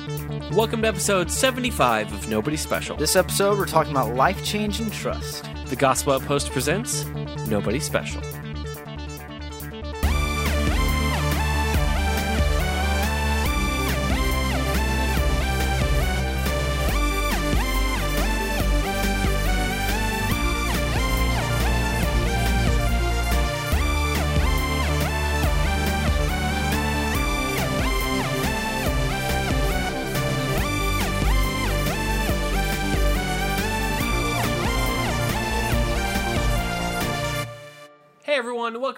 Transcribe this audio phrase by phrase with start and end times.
[0.00, 2.96] Welcome to episode 75 of Nobody Special.
[2.96, 5.44] This episode, we're talking about life change and trust.
[5.66, 7.04] The Gospel Outpost presents
[7.48, 8.22] Nobody Special.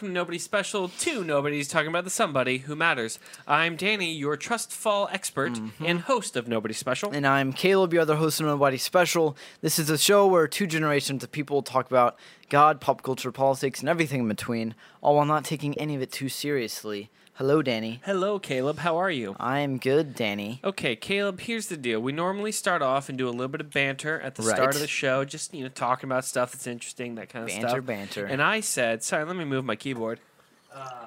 [0.03, 0.89] Welcome to Nobody Special.
[0.89, 3.21] to Nobody's talking about the somebody who matters.
[3.47, 5.85] I'm Danny, your trust fall expert mm-hmm.
[5.85, 7.13] and host of Nobody Special.
[7.13, 9.37] And I'm Caleb, your other host of Nobody Special.
[9.61, 13.79] This is a show where two generations of people talk about God, pop culture, politics,
[13.79, 17.09] and everything in between, all while not taking any of it too seriously.
[17.37, 18.01] Hello, Danny.
[18.05, 18.81] Hello, Caleb.
[18.81, 19.35] How are you?
[19.41, 20.61] I am good, Danny.
[20.63, 21.99] Okay, Caleb, here's the deal.
[21.99, 24.81] We normally start off and do a little bit of banter at the start of
[24.83, 27.87] the show, just, you know, talking about stuff that's interesting, that kind of Banter, stuff.
[27.87, 28.21] banter.
[28.23, 28.27] Banter.
[28.27, 30.21] And I said, sorry, let me move my keyboard.
[30.73, 31.07] Uh,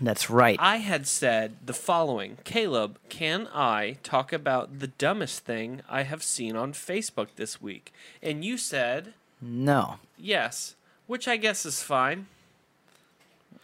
[0.00, 0.58] that's right.
[0.60, 6.22] I had said the following Caleb, can I talk about the dumbest thing I have
[6.22, 7.92] seen on Facebook this week?
[8.22, 9.96] And you said no.
[10.18, 10.76] yes,
[11.06, 12.26] which I guess is fine.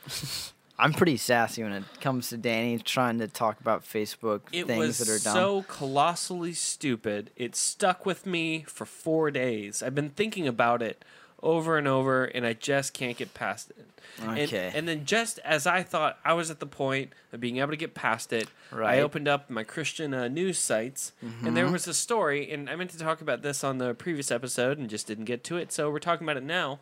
[0.78, 4.98] I'm pretty sassy when it comes to Danny trying to talk about Facebook It things
[4.98, 5.34] that are dumb.
[5.34, 7.30] so colossally stupid.
[7.36, 9.82] It stuck with me for four days.
[9.82, 11.02] I've been thinking about it
[11.42, 13.76] over and over, and I just can't get past it.
[13.78, 14.72] And- Okay.
[14.74, 17.76] And, then just as I thought I was at the point of being able to
[17.76, 18.98] get past it, Right.
[18.98, 21.54] I opened up my Christian uh, news sites, and Mm-hmm.
[21.54, 22.50] there was a story.
[22.50, 25.42] And I meant to talk about this on the previous episode, and just didn't get
[25.44, 25.72] to it.
[25.72, 26.80] So we're talking about it now.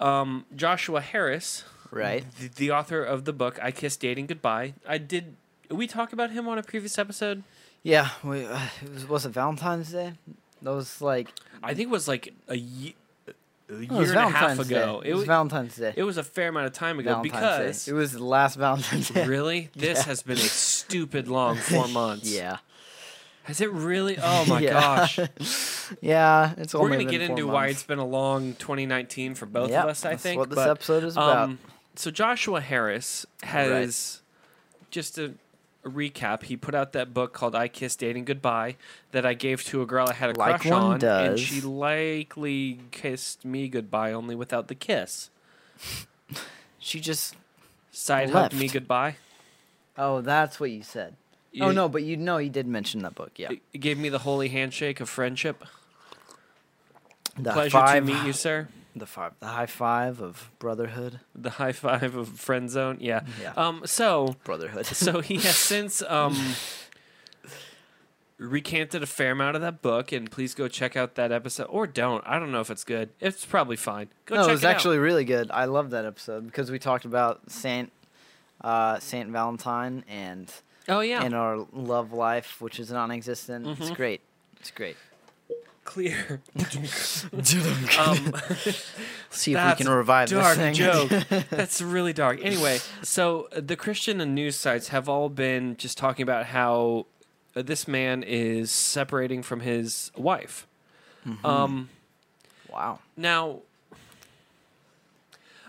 [0.00, 2.24] Um, Joshua Harris, right?
[2.40, 5.36] the, the author of the book "I Kissed Dating Goodbye." I did.
[5.70, 7.42] We talk about him on a previous episode.
[7.82, 8.10] Yeah.
[8.22, 10.12] We, uh, it was, was it Valentine's Day?
[10.62, 11.28] That was like
[11.62, 12.94] I think it was like a, ye-
[13.28, 13.32] a
[13.74, 15.00] Oh, year and a half Valentine's ago.
[15.02, 15.08] Day.
[15.10, 15.24] It was.
[15.24, 15.94] Valentine's Day.
[15.96, 17.90] It was a fair amount of time ago Valentine's because Day.
[17.92, 19.26] it was the last Valentine's Day.
[19.26, 20.04] really, this Yeah.
[20.04, 22.30] has been a stupid long four months.
[22.30, 22.58] Yeah.
[23.44, 24.18] Has it really?
[24.22, 24.72] Oh my Yeah.
[24.74, 25.18] gosh.
[26.00, 27.72] Yeah, it's We're only gonna been get four into why months.
[27.72, 30.04] it's been a long 2019 for both Yep, of us.
[30.04, 30.38] I that's think.
[30.38, 31.50] what this but, episode is about.
[31.94, 34.22] So Joshua Harris has
[34.90, 35.34] just a,
[35.84, 36.44] a recap.
[36.44, 38.76] He put out that book called "I Kissed Dating Goodbye"
[39.10, 42.80] that I gave to a girl I had a Like crush on, and she likely
[42.92, 45.30] kissed me goodbye, only without the kiss.
[46.78, 47.36] she just.
[47.94, 49.16] Side hugged me goodbye.
[49.98, 51.14] Oh, that's what you said.
[51.52, 53.32] You- oh no, but you know you did mention that book.
[53.36, 53.50] Yeah.
[53.74, 55.62] It gave me the holy handshake of friendship.
[57.38, 58.68] The Pleasure five, to meet you, sir.
[58.94, 59.32] The five.
[59.40, 61.20] The high five of brotherhood.
[61.34, 62.98] The high five of friend zone.
[63.00, 63.22] Yeah.
[63.40, 63.52] Yeah.
[63.56, 63.82] Um.
[63.86, 64.86] So Brotherhood.
[64.86, 66.36] so he has since um
[68.38, 71.86] recanted a fair amount of that book and please go check out that episode or
[71.86, 74.64] don't i don't know if it's good it's probably fine go no, check it was
[74.64, 75.48] it actually really good.
[75.52, 77.92] I love that episode because we talked about Saint,
[78.62, 80.52] uh, Saint Valentine and
[80.88, 83.64] oh yeah and our love life, which is non-existent.
[83.66, 83.94] It's Mhm.
[83.94, 84.20] great.
[84.58, 84.96] It's great.
[85.84, 86.40] Clear
[87.98, 88.34] um,
[89.30, 90.74] See if we can revive dark this thing.
[90.74, 91.10] joke
[91.50, 95.98] that's really dark anyway so uh, the christian and news sites have all been just
[95.98, 97.06] talking about how
[97.56, 100.66] uh, this man is separating from his wife
[101.26, 101.46] Mm-hmm.
[101.46, 101.88] um
[102.68, 102.98] wow.
[103.16, 103.58] Now,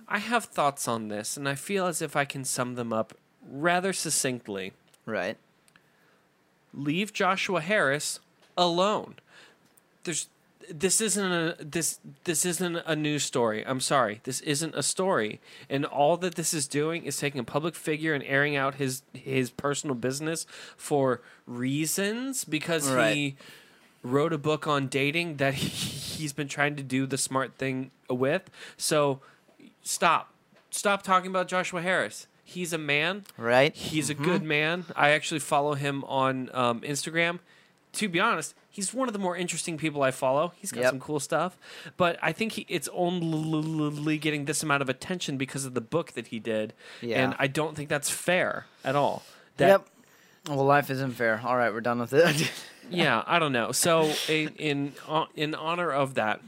[0.08, 3.14] I have thoughts on this, and I feel as if I can sum them up
[3.48, 4.74] rather succinctly.
[5.06, 5.38] Right.
[6.74, 8.20] Leave Joshua Harris
[8.58, 9.16] alone.
[10.04, 10.30] There's
[10.70, 13.66] this isn't a this this isn't a news story.
[13.66, 14.22] I'm sorry.
[14.24, 15.42] This isn't a story.
[15.70, 19.04] And all that this is doing is taking a public figure and airing out his
[19.14, 20.46] his personal business
[20.78, 23.36] for reasons because he
[24.02, 25.68] wrote a book on dating that he,
[26.18, 28.50] he's been trying to do the smart thing with.
[28.78, 29.20] So
[29.82, 30.34] stop.
[30.70, 32.28] Stop talking about Joshua Harris.
[32.44, 33.24] He's a man.
[33.38, 33.74] Right.
[33.76, 34.86] He's a good man.
[34.96, 37.40] I actually follow him on um, Instagram.
[37.94, 40.54] To be honest, he's one of the more interesting people I follow.
[40.58, 40.90] He's got Yep.
[40.90, 41.58] some cool stuff,
[41.96, 46.14] but I think he, it's only getting this amount of attention because of the book
[46.14, 47.24] that he did, Yeah.
[47.24, 49.24] and I don't think that's fair at all.
[49.58, 49.88] That, yep.
[50.48, 51.42] Well, life isn't fair.
[51.46, 52.52] All right, we're done with it.
[52.92, 53.72] Yeah, I don't know.
[53.72, 54.94] So in in,
[55.36, 56.42] in honor of that,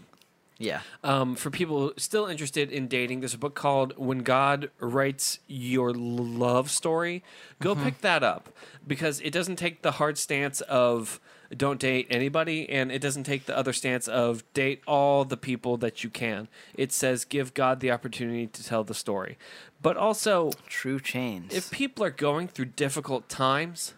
[0.58, 0.82] yeah.
[1.02, 5.94] um, for people still interested in dating, there's a book called When God Writes Your
[5.94, 7.24] Love Story.
[7.62, 8.50] Go pick that up
[8.86, 11.22] because it doesn't take the hard stance of
[11.56, 15.78] don't date anybody, and it doesn't take the other stance of date all the people
[15.78, 16.48] that you can.
[16.76, 19.38] It says give God the opportunity to tell the story.
[19.82, 21.54] But also, True chains.
[21.54, 23.94] if people are going through difficult times,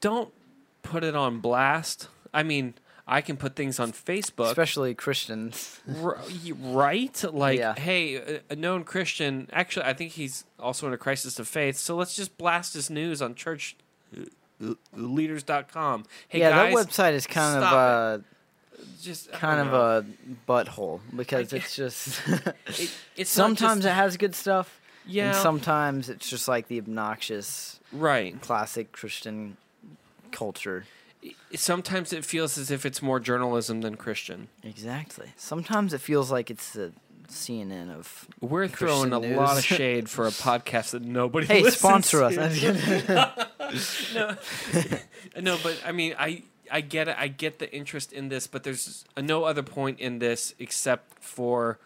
[0.00, 0.32] don't
[0.82, 2.08] put it on blast.
[2.32, 2.74] I mean,
[3.06, 5.80] I can put things on Facebook, Especially Christians.
[5.86, 7.24] right?
[7.24, 7.74] Like, Yeah.
[7.74, 9.48] hey, a known Christian.
[9.52, 11.76] Actually, I think he's also in a crisis of faith.
[11.76, 13.76] So let's just blast his news on church.
[14.96, 16.04] leaders.com.
[16.28, 18.18] Hey yeah, guys, that website is kind of stop uh,
[19.00, 19.98] just kind of know.
[19.98, 20.04] a
[20.50, 22.20] butthole because it's just
[22.66, 26.78] It- it's sometimes just- it has good stuff, yeah, and sometimes it's just like the
[26.78, 28.40] obnoxious right.
[28.40, 29.56] classic Christian
[30.30, 30.84] culture.
[31.54, 34.48] Sometimes it feels as if it's more journalism than Christian.
[34.64, 35.28] Exactly.
[35.36, 36.92] Sometimes it feels like it's the
[37.32, 38.28] CNN of.
[38.40, 41.46] We're throwing a Christian lot of shade for a podcast that nobody.
[41.46, 42.36] Hey, listens sponsor us.
[44.14, 44.36] no,
[45.40, 47.16] no, but I mean, I I get it.
[47.18, 51.78] I get the interest in this, but there's no other point in this except for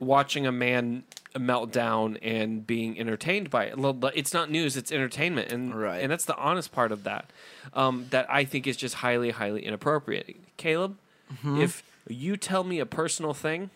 [0.00, 1.04] watching a man
[1.38, 3.74] melt down and being entertained by it.
[4.14, 6.02] It's not news; it's entertainment, and Right.
[6.02, 7.30] and that's the honest part of that.
[7.74, 10.36] Um, that I think is just highly, highly inappropriate.
[10.56, 10.96] Caleb,
[11.32, 11.60] Mm-hmm.
[11.60, 13.68] if you tell me a personal thing,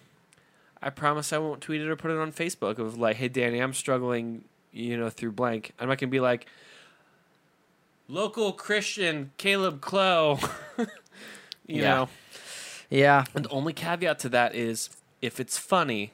[0.82, 3.60] I promise I won't tweet it or put it on Facebook of like, "Hey, Danny,
[3.60, 6.46] I'm struggling, you know, through blank." I'm not gonna be like,
[8.08, 10.38] "Local Christian Caleb Clow,"
[10.78, 10.86] you
[11.82, 11.94] Yeah.
[11.94, 12.08] know.
[12.90, 13.24] yeah.
[13.34, 14.90] And the only caveat to that is
[15.20, 16.12] if it's funny,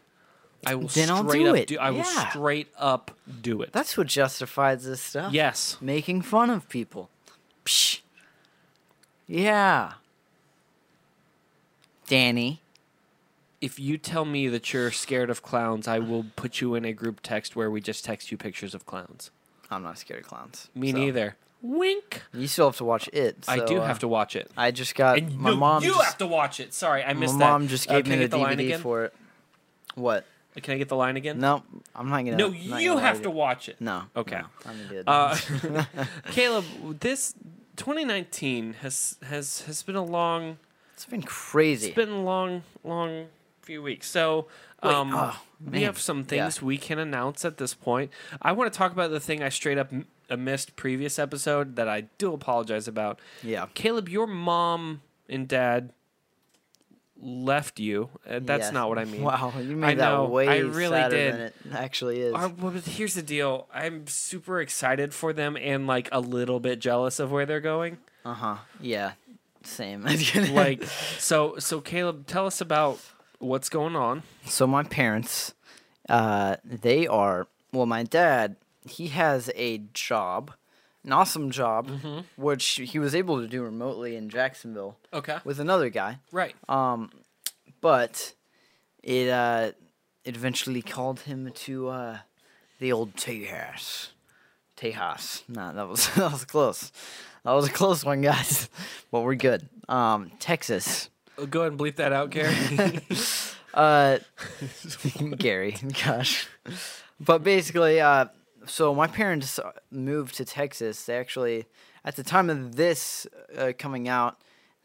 [0.66, 1.68] I will Then I'll straight do up it.
[1.68, 1.78] do.
[1.78, 3.72] I will straight up do it.
[3.72, 5.32] That's what justifies this stuff.
[5.32, 5.76] yes.
[5.80, 7.08] Making fun of people.
[7.64, 8.00] Psh.
[9.26, 9.94] Yeah.
[12.06, 12.60] Danny.
[13.60, 16.93] If you tell me that you're scared of clowns, I will put you in a
[16.93, 19.31] group text where we just text you pictures of clowns.
[19.70, 20.69] I'm not scared of clowns.
[20.75, 20.99] Me so.
[20.99, 21.37] neither.
[21.60, 22.22] Wink.
[22.32, 23.44] You still have to watch it.
[23.49, 24.49] I do uh, have to watch it.
[24.56, 25.82] I just got And my no, mom.
[25.82, 26.72] you just, have to watch it.
[26.72, 27.44] Sorry, I my missed that.
[27.46, 28.81] My mom just Uh, gave can I me get the the line DVD again?
[28.81, 29.14] for it.
[29.96, 30.25] What?
[30.62, 31.38] Can I get the line again?
[31.40, 31.62] No,
[31.94, 32.37] I'm not gonna.
[32.37, 33.81] No, not you gonna have lie to watch it.
[33.81, 34.04] No.
[34.16, 34.40] Okay.
[34.40, 35.04] no, I'm good.
[35.06, 35.37] Uh,
[36.31, 36.64] Caleb,
[37.00, 37.34] this
[37.76, 40.58] 2019 has has has been a long
[40.99, 41.88] it's been crazy.
[41.88, 43.26] It's been long, long
[43.68, 44.08] few weeks.
[44.10, 44.46] So
[44.82, 45.36] Wait, um, oh,
[45.70, 48.10] we have some things we can announce at this point.
[48.40, 51.76] I want to talk about the thing I straight up m- uh, missed previous episode
[51.76, 53.20] that I do apologize about.
[53.42, 53.66] yeah.
[53.74, 55.92] Caleb, your mom and dad
[57.20, 58.08] left you.
[58.28, 58.72] Uh, that's Yes.
[58.72, 59.22] not what I mean.
[59.22, 61.34] Wow, you made I that know, way I really sadder did.
[61.34, 62.34] than it actually is.
[62.34, 63.66] Uh, well, here's the deal.
[63.74, 67.98] I'm super excited for them and like a little bit jealous of where they're going.
[68.24, 68.56] Uh huh.
[68.80, 69.12] Yeah.
[69.64, 70.06] Same.
[70.52, 70.84] Like,
[71.18, 73.00] so so Caleb, tell us about
[73.38, 74.23] what's going on.
[74.44, 75.55] so my parents,
[76.08, 77.87] uh, they are well.
[77.87, 78.56] My dad,
[78.88, 80.52] he has a job,
[81.05, 82.20] an awesome job, Mm-hmm.
[82.37, 85.38] which he was able to do remotely in Jacksonville Okay.
[85.44, 86.19] with another guy.
[86.32, 86.55] Right.
[86.69, 87.11] Um,
[87.81, 88.35] but
[89.02, 89.73] it uh,
[90.25, 92.19] it eventually called him to uh,
[92.81, 94.08] the old Tejas.
[94.76, 95.43] Tejas.
[95.49, 96.93] No, that was that was close.
[97.44, 98.69] That was a close one, guys.
[99.11, 99.69] But we're good.
[99.88, 101.08] Um, Texas.
[101.46, 102.55] Go ahead and bleep that out, Gary.
[103.75, 104.19] Uh,
[105.37, 106.49] Gary, gosh.
[107.20, 108.26] But basically, uh,
[108.67, 111.05] so my parents moved to Texas.
[111.05, 111.67] They actually,
[112.05, 113.26] at the time of this
[113.56, 114.40] uh, coming out,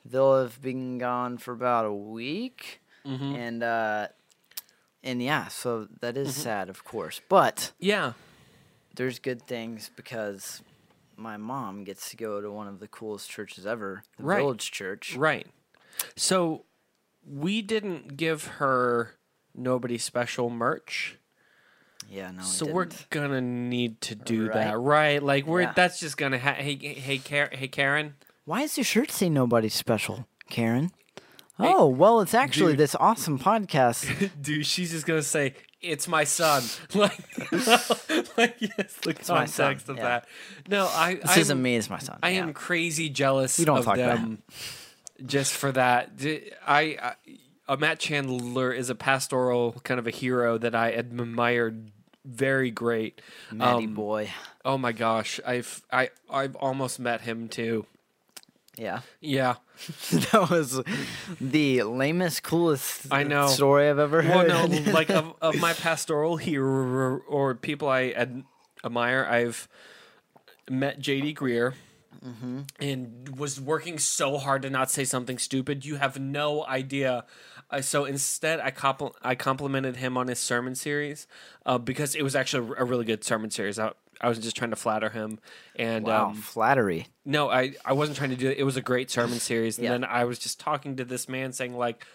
[0.05, 3.35] they'll have been gone for about a week, Mhm.
[3.35, 4.07] and uh,
[5.01, 7.21] and yeah, so that is sad, of course.
[7.29, 8.13] But yeah.
[8.95, 10.61] there's good things because
[11.15, 14.39] my mom gets to go to one of the coolest churches ever, the Right.
[14.39, 15.15] Village Church.
[15.15, 15.47] Right.
[16.15, 16.65] So
[17.25, 19.11] we didn't give her
[19.55, 21.17] nobody special merch.
[22.09, 23.09] Yeah, no, so we're didn't.
[23.09, 24.53] gonna need to do Right.
[24.55, 25.23] that, right?
[25.23, 25.73] Like we're Yeah.
[25.75, 28.15] that's just gonna ha- hey hey Karen, hey Karen.
[28.45, 30.91] Why does your shirt say nobody special, Karen?
[31.59, 32.79] Oh, well, it's actually dude.
[32.79, 34.31] this awesome podcast.
[34.41, 36.63] Dude, she's just gonna say it's my son.
[36.93, 37.17] Like,
[38.37, 40.03] like yes, the my son, context of yeah.
[40.03, 40.27] that.
[40.67, 42.19] No, I This I'm- isn't me, it's my son.
[42.21, 42.41] I yeah.
[42.41, 44.41] am crazy jealous We don't of talk about them
[45.25, 46.11] just for that.
[46.67, 47.13] I, I
[47.67, 51.91] uh, Matt Chandler is a pastoral kind of a hero that I admired
[52.25, 53.21] very great.
[53.51, 54.29] Matty Um, boy.
[54.65, 57.85] Oh my gosh, I've I I've almost met him too.
[58.77, 59.01] Yeah.
[59.21, 59.55] Yeah.
[60.11, 60.81] that was
[61.39, 63.47] the lamest, coolest I know.
[63.47, 64.47] story I've ever heard.
[64.47, 68.43] Well, no, like of, of my pastoral hero or people I ad-
[68.83, 69.67] admire, I've
[70.69, 71.73] met JD Greear
[72.79, 75.85] and was working so hard to not say something stupid.
[75.85, 77.25] You have no idea.
[77.69, 81.27] Uh, so instead, I compl- I complimented him on his sermon series
[81.65, 83.79] uh, because it was actually a really good sermon series.
[83.79, 83.91] I,
[84.21, 85.39] I was just trying to flatter him,
[85.75, 87.07] and wow, um, flattery.
[87.25, 88.57] no, I, I wasn't trying to do it.
[88.57, 89.77] It was a great sermon series.
[89.77, 89.91] And Yeah.
[89.91, 92.05] then I was just talking to this man saying, like,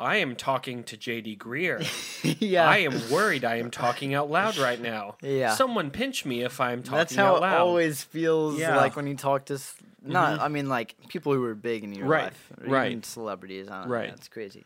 [0.00, 2.36] I am talking to JD Greear.
[2.40, 2.68] yeah.
[2.68, 5.16] I am worried I am talking out loud right now.
[5.22, 5.54] Yeah.
[5.54, 7.60] Someone pinch me if I'm talking That's how out it loud.
[7.60, 8.76] always feels Yeah.
[8.76, 9.54] like when you talk to.
[9.54, 13.04] s- Not, I mean, like people who are big in your Right, life, right.
[13.04, 13.68] Celebrities.
[13.68, 14.08] I don't Right.
[14.08, 14.14] know.
[14.14, 14.64] It's crazy.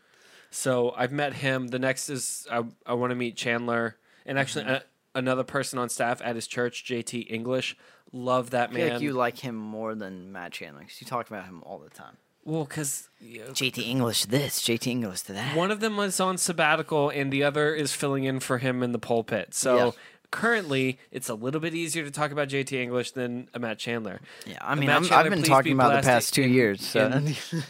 [0.51, 1.67] So I've met him.
[1.69, 3.97] The next is I, I want to meet Chandler
[4.27, 4.83] and actually Mm-hmm.
[5.15, 7.75] another person on staff at his church, JT English.
[8.11, 8.93] Love that I feel man.
[8.93, 11.89] like you like him more than Matt Chandler because you talk about him all the
[11.89, 12.17] time.
[12.45, 15.55] Well, because JT English this, JT English to that.
[15.55, 18.91] one of them was on sabbatical and the other is filling in for him in
[18.91, 19.53] the pulpit.
[19.53, 19.91] So Yeah.
[20.31, 24.19] currently, it's a little bit easier to talk about JT English than a Matt Chandler.
[24.45, 26.85] Yeah, I mean, Chandler, I've been talking be about the past two in- years.
[26.85, 27.07] So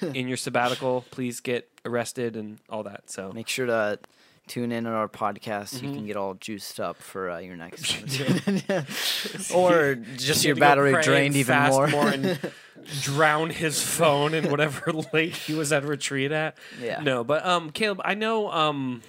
[0.02, 3.10] in- in your sabbatical, please get arrested and all that.
[3.10, 4.00] So make sure to
[4.48, 5.76] tune in on our podcast.
[5.76, 5.86] Mm-hmm.
[5.86, 7.82] You can get all juiced up for uh, your next
[9.54, 12.08] or just You your have to go battery drained even fast more.
[12.08, 12.40] and
[13.02, 16.58] drown his phone in whatever lake he was at retreat at.
[16.82, 17.02] Yeah.
[17.02, 19.02] No, but um, Caleb, I know um,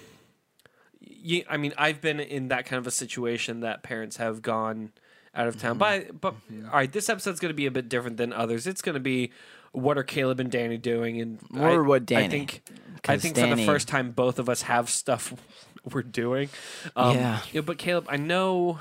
[0.99, 4.91] you, I mean, I've been in that kind of a situation that parents have gone
[5.33, 5.77] out of town.
[5.77, 6.17] Mm-hmm.
[6.19, 8.67] But but all right, this episode's going to be a bit different than others.
[8.67, 9.31] It's going to be
[9.75, 12.61] what are Caleb and Danny doing, and More I, what I Danny, think.
[13.07, 15.33] I think for the first time, both of us have stuff
[15.93, 16.49] we're doing.
[16.95, 17.41] Um, Yeah.
[17.63, 18.79] But Caleb, I know.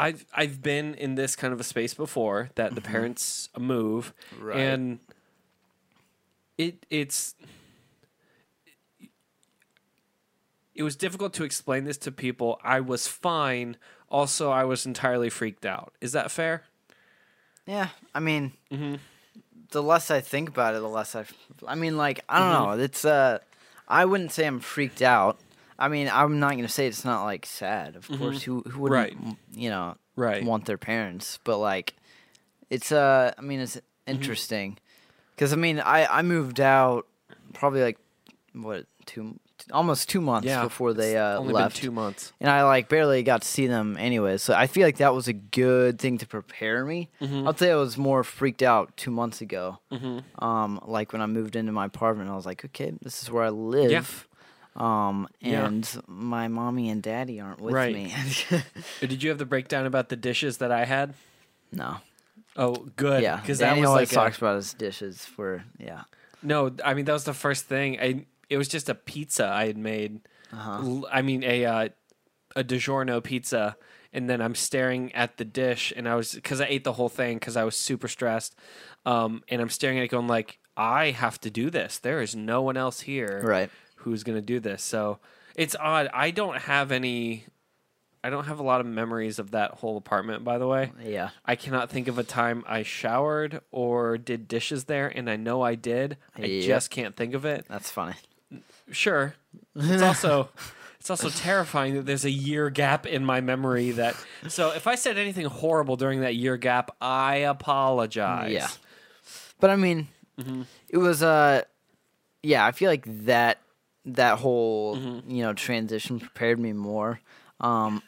[0.00, 4.44] I've I've been in this kind of a space before that the parents move, Mm-hmm.
[4.44, 4.56] Right.
[4.58, 4.98] and
[6.56, 7.34] it it's
[10.74, 12.60] it was difficult to explain this to people.
[12.62, 13.76] I was fine.
[14.08, 15.92] Also, I was entirely freaked out.
[16.00, 16.62] Is that fair?
[17.66, 18.94] Yeah, I mean, Mm-hmm.
[19.70, 21.24] The less I think about it, the less I.
[21.66, 22.50] I mean, like I Mm-hmm.
[22.52, 22.82] don't know.
[22.84, 23.38] It's uh,
[23.86, 25.38] I wouldn't say I'm freaked out.
[25.78, 27.96] I mean, I'm not gonna say it's not like sad.
[27.96, 29.28] Of course, who who wouldn't, Mm-hmm.
[29.28, 29.36] Right.
[29.52, 30.44] you know, Right.
[30.44, 31.38] want their parents?
[31.44, 31.94] But like,
[32.70, 34.12] it's uh, I mean, it's Mm-hmm.
[34.22, 34.78] interesting
[35.34, 37.06] because I mean, I I moved out
[37.52, 37.98] probably like
[38.54, 39.38] what two
[39.72, 42.32] almost two months before they uh, only left been two months.
[42.40, 44.36] and I like barely got to see them anyway.
[44.38, 47.08] So I feel like that was a good thing to prepare me.
[47.20, 47.46] Mm-hmm.
[47.46, 49.78] I'll say I was more freaked out two months ago.
[50.38, 53.44] Um, like when I moved into my apartment, I was like, okay, this is where
[53.44, 54.26] I live.
[54.76, 55.66] Um, Yeah.
[55.66, 57.92] and my mommy and daddy aren't with Right.
[57.94, 58.14] me.
[59.00, 61.14] Did you have the breakdown about the dishes that I had?
[61.72, 61.96] no.
[62.56, 63.22] Oh, good.
[63.22, 63.36] Yeah.
[63.36, 66.02] because that Danny was always like a- talks about his dishes for yeah.
[66.42, 68.00] No, I mean that was the first thing.
[68.00, 70.20] I it was just a pizza I had made.
[70.52, 71.02] Uh-huh.
[71.10, 71.88] I mean a uh,
[72.56, 73.76] a DiGiorno pizza,
[74.12, 77.08] and then I'm staring at the dish, and I was because I ate the whole
[77.10, 78.56] thing because I was super stressed,
[79.04, 81.98] um, and I'm staring at it going like I have to do this.
[81.98, 83.70] There is no one else here, Right.
[83.96, 84.82] Who's gonna do this?
[84.82, 85.18] So
[85.56, 86.08] it's odd.
[86.14, 87.44] I don't have any.
[88.24, 90.42] I don't have a lot of memories of that whole apartment.
[90.44, 91.30] By the way, Yeah.
[91.44, 95.62] I cannot think of a time I showered or did dishes there, and I know
[95.62, 96.16] I did.
[96.36, 96.64] I Yep.
[96.64, 97.66] just can't think of it.
[97.68, 98.14] That's funny.
[98.90, 99.34] Sure,
[99.76, 100.48] it's also
[100.98, 103.92] it's also terrifying that there's a year gap in my memory.
[103.92, 104.16] That
[104.48, 108.52] so if I said anything horrible during that year gap, I apologize.
[108.52, 108.68] Yeah.
[109.60, 110.62] But I mean, Mm-hmm.
[110.88, 111.62] it was uh,
[112.44, 112.64] yeah.
[112.64, 113.58] I feel like that
[114.04, 115.30] that whole Mm-hmm.
[115.30, 117.20] you know transition prepared me more.
[117.60, 118.02] Um,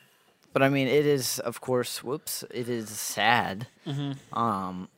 [0.53, 2.05] but I mean, it is of course.
[2.05, 3.67] Whoops, it is sad.
[3.87, 4.39] Mm-hmm.
[4.39, 4.89] Um,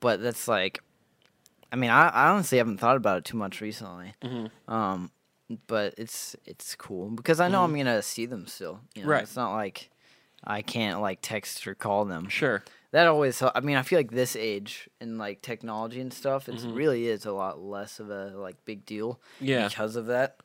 [0.00, 0.80] but that's like,
[1.72, 4.14] I mean, I, I honestly haven't thought about it too much recently.
[4.22, 4.72] Mm-hmm.
[4.72, 5.10] Um,
[5.66, 8.80] but it's it's cool because I know I'm gonna see them still.
[8.94, 9.22] You know, Right.
[9.22, 9.90] It's not like
[10.42, 12.62] I can't like text or call them Sure.
[12.92, 16.56] that always i mean i feel like this age and like technology and stuff it
[16.56, 16.74] Mm-hmm.
[16.74, 19.68] really is a lot less of a like big deal Yeah.
[19.68, 20.36] because of that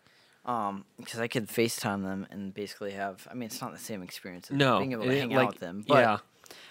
[0.45, 4.01] um because i could facetime them and basically have i mean it's not the same
[4.01, 4.79] experience as No.
[4.79, 6.17] being able to it- hang like, out with them but yeah.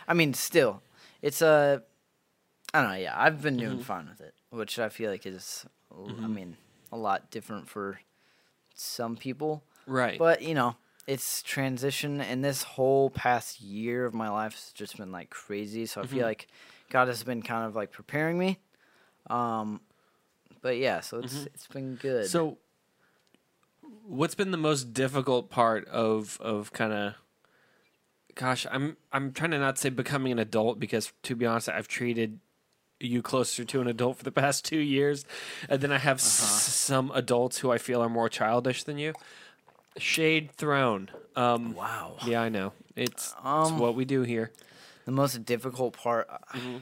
[0.09, 0.81] i mean still
[1.23, 1.83] it's a
[2.73, 3.67] i don't know yeah i've been Mm-hmm.
[3.75, 6.57] doing fine with it which i feel like is I mean
[6.91, 8.01] a lot different for
[8.81, 10.19] some people Right.
[10.19, 14.99] but you know, it's transition, and this whole past year of my life has just
[14.99, 15.87] been like crazy.
[15.87, 16.15] So I Mm-hmm.
[16.17, 16.49] feel like
[16.91, 18.59] God has been kind of like preparing me.
[19.31, 19.81] Um,
[20.61, 22.25] but yeah, so it's it's been good.
[22.25, 22.29] Mm-hmm.
[22.29, 22.59] So,
[24.07, 27.15] what's been the most difficult part of of kind of?
[28.35, 31.89] Gosh, I'm I'm trying to not say becoming an adult because to be honest, I've
[31.89, 32.39] treated
[33.01, 35.25] you closer to an adult for the past two years,
[35.69, 39.13] and then I have s- some adults who I feel are more childish than you.
[39.97, 41.11] Shade thrown.
[41.37, 42.73] Um, wow, yeah, I know.
[42.97, 44.53] It's, it's Um, what we do here.
[45.05, 46.29] the most difficult part.
[46.55, 46.79] Mm-hmm.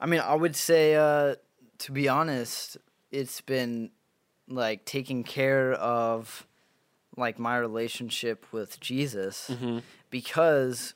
[0.00, 1.34] I mean, I would say, uh,
[1.78, 2.76] to be honest,
[3.10, 3.90] it's been
[4.48, 6.46] like taking care of
[7.16, 9.78] like my relationship with Jesus Mm-hmm.
[10.10, 10.94] because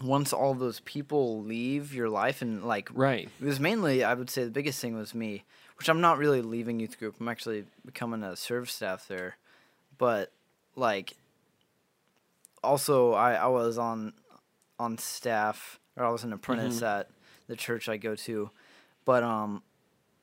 [0.00, 3.28] once all those people leave your life and like Right.
[3.40, 5.44] it was mainly I would say the biggest thing was me,
[5.78, 7.16] which I'm not really leaving youth group.
[7.20, 9.36] I'm actually becoming a serve staff there,
[9.98, 10.32] but
[10.76, 11.14] like
[12.62, 14.12] also I I was on
[14.78, 17.00] on staff or I was an apprentice Mhm.
[17.00, 17.10] at
[17.48, 18.50] the church I go to,
[19.04, 19.62] but um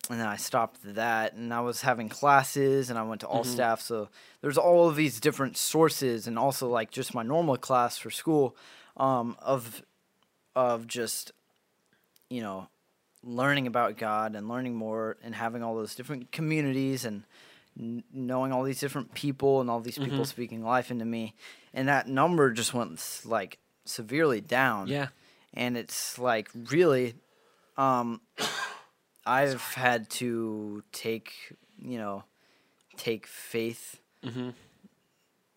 [0.10, 3.44] and then I stopped that and I was having classes and I went to all
[3.44, 3.48] Mhm.
[3.48, 4.10] staff so
[4.42, 8.56] there's all of these different sources and also like just my normal class for school
[9.00, 9.82] um of
[10.56, 11.32] of just
[12.30, 12.68] you know
[13.24, 17.24] learning about God and learning more and having all those different communities and
[17.78, 20.28] n- knowing all these different people and all these people Mhm.
[20.28, 21.34] speaking life into me
[21.74, 25.08] and that number just went like severely down Yeah.
[25.54, 27.16] and it's like really
[27.78, 28.22] um
[29.26, 31.34] i've had to take
[31.78, 32.24] you know
[32.98, 34.50] take faith Mm-hmm.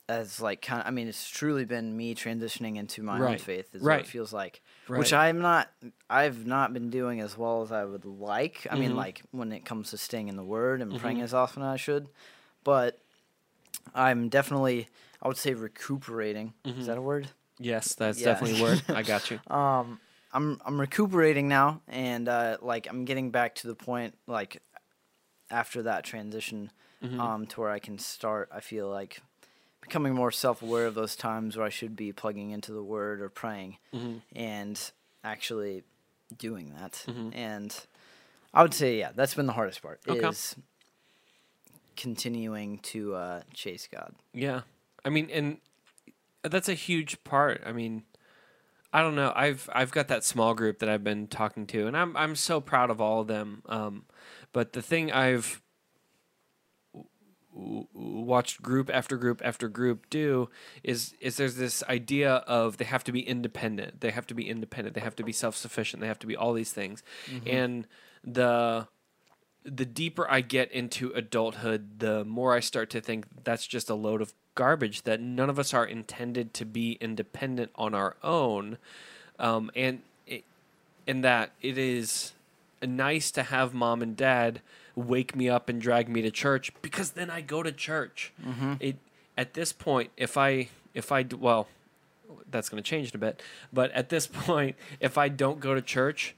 [0.09, 3.75] As like kind of i mean it's truly been me transitioning into my own faith
[3.75, 4.99] is what it feels like Right.
[4.99, 5.71] which i'm not
[6.11, 8.97] i've not been doing as well as i would like i mean Mhm.
[8.97, 11.23] like when it comes to staying in the word and praying Mhm.
[11.25, 12.09] as often as i should
[12.65, 12.99] but
[13.95, 14.89] i'm definitely
[15.23, 16.79] i would say recuperating Mhm.
[16.81, 17.29] is that a word
[17.59, 18.33] Yes, that's Yeah.
[18.33, 18.83] definitely a word.
[18.89, 19.39] I got you.
[19.49, 20.01] um
[20.33, 24.61] i'm i'm recuperating now and uh like i'm getting back to the point like
[25.51, 26.71] after that transition
[27.03, 27.21] Mhm.
[27.21, 29.21] um to where i can start i feel like
[29.83, 33.29] becoming more self-aware of those times where i should be plugging into the word or
[33.29, 34.23] praying Mhm.
[34.35, 34.91] and
[35.23, 35.83] actually
[36.39, 37.35] doing that Mhm.
[37.35, 37.87] and
[38.55, 40.29] i would say yeah that's been the hardest part Okay.
[40.29, 40.57] is
[41.97, 44.63] continuing to uh chase god Yeah.
[45.05, 45.59] I mean, and
[46.43, 47.61] that's a huge part.
[47.67, 48.05] I mean,
[48.93, 49.33] I don't know.
[49.35, 52.61] I've I've got that small group that I've been talking to, and I'm I'm so
[52.61, 53.63] proud of all of them.
[53.67, 54.05] Um,
[54.53, 55.61] but the thing I've
[57.55, 60.49] watched group after group after group do
[60.83, 64.01] is is there's this idea of they have to be independent.
[64.01, 64.95] They have to be independent.
[64.95, 66.01] They have to be self sufficient.
[66.01, 67.03] They have to be all these things,
[67.47, 67.87] and
[68.25, 68.89] the
[69.65, 73.95] the deeper I get into adulthood, the more I start to think that's just a
[73.95, 75.03] load of garbage.
[75.03, 78.79] That none of us are intended to be independent on our own,
[79.39, 80.45] um, and it,
[81.07, 82.33] and that it is
[82.83, 84.61] nice to have mom and dad
[84.95, 88.33] wake me up and drag me to church because then I go to church.
[88.81, 88.97] It
[89.37, 91.69] at this point, if I if I well,
[92.51, 95.75] that's going to change in a bit, but at this point, if I don't go
[95.75, 96.35] to church,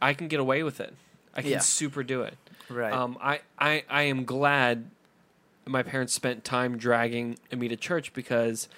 [0.00, 0.94] I can get away with it.
[1.34, 1.58] I can Yeah.
[1.58, 2.36] super do it.
[2.70, 4.90] right Um, I, I, I am glad
[5.66, 8.68] my parents spent time dragging me to church because,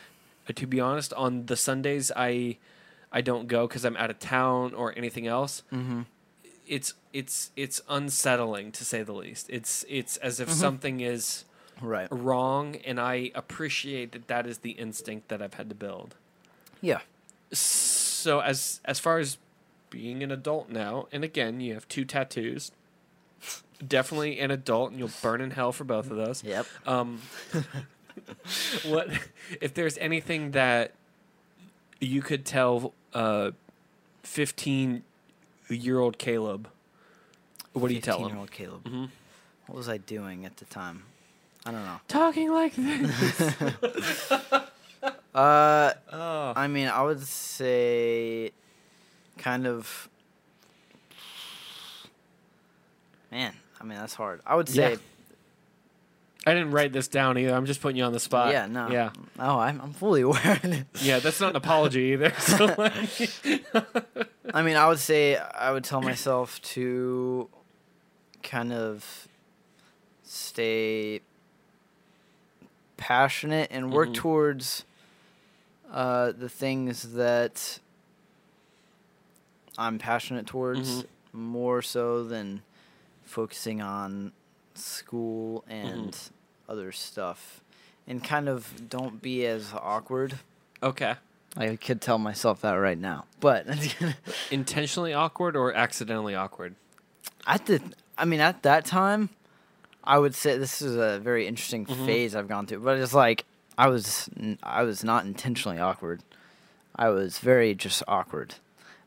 [0.48, 2.56] uh, to be honest, on the Sundays I,
[3.12, 5.62] I don't go because I'm out of town or anything else.
[5.72, 6.02] mm-hmm.
[6.68, 9.48] It's it's it's unsettling to say the least.
[9.50, 11.44] It's it's as if something is
[11.80, 16.14] right wrong, and I appreciate that that is the instinct that I've had to build.
[16.82, 17.00] yeah
[17.52, 19.38] So as as far as
[19.90, 22.70] being an adult now, and again, you have two tattoos.
[23.86, 26.42] Definitely an adult, and you'll burn in hell for both of those.
[26.44, 27.22] yep Um,
[28.84, 29.08] what
[29.60, 30.92] if there's anything that
[32.00, 33.52] you could tell uh,
[34.22, 35.04] fifteen
[35.68, 36.68] year old Caleb?
[37.72, 38.24] What do you tell him?
[38.28, 38.88] 15-year-old Caleb.
[38.88, 39.04] hmm
[39.66, 41.04] What was I doing at the time?
[41.66, 42.00] I don't know.
[42.08, 44.32] Talking like this.
[45.34, 46.52] Uh, oh.
[46.56, 48.50] I mean, I would say,
[49.36, 50.08] kind of.
[53.30, 54.40] Man, I mean that's hard.
[54.46, 54.96] I would say, Yeah.
[56.46, 57.54] I didn't write this down either.
[57.54, 58.52] I'm just putting you on the spot.
[58.52, 59.10] yeah, no, Yeah.
[59.38, 60.52] Oh, I'm I'm fully aware.
[60.52, 60.86] of it.
[61.02, 62.32] Yeah, that's not an apology either.
[62.38, 62.94] So like,
[64.54, 67.48] I mean, I would say I would tell myself to
[68.42, 69.28] kind of
[70.22, 71.20] stay
[72.96, 74.14] passionate and work Mhm.
[74.14, 74.84] towards
[75.90, 77.78] uh, the things that
[79.78, 81.06] I'm passionate towards Mhm.
[81.32, 82.62] more so than
[83.24, 84.32] focusing on
[84.74, 86.14] school and
[86.68, 87.60] other stuff.
[88.06, 90.38] And kind of don't be as awkward.
[90.82, 91.16] okay.
[91.58, 93.24] I could tell myself that right now.
[93.40, 93.66] But
[94.50, 96.74] Intentionally awkward or accidentally awkward?
[97.46, 97.80] at the
[98.16, 99.28] I mean at that time
[100.04, 102.06] I would say this is a very interesting Mhm.
[102.06, 103.44] phase I've gone through, but it's like
[103.76, 104.28] I was
[104.62, 106.22] I was not intentionally awkward.
[106.96, 108.54] I was very just awkward.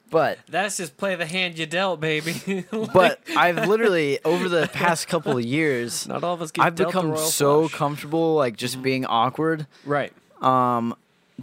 [0.10, 2.66] But That's just play the hand you dealt, baby.
[2.72, 6.66] Like, but I've literally over the past couple of years not all of us get
[6.66, 7.78] I've become so flush.
[7.80, 8.84] comfortable like just Mhm.
[8.84, 10.12] being awkward right.
[10.42, 10.96] um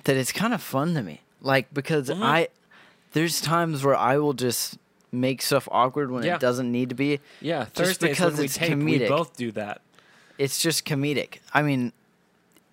[0.05, 1.21] that it's kind of fun to me.
[1.41, 2.23] Like because Mhm.
[2.23, 2.49] I
[3.13, 4.79] there's times where I will just
[5.11, 6.35] make stuff awkward when Yeah.
[6.35, 7.21] it doesn't need to be.
[7.41, 9.81] Yeah, Thursdays because when we it's tape, we both do that.
[10.37, 11.39] It's just comedic.
[11.55, 11.93] I mean,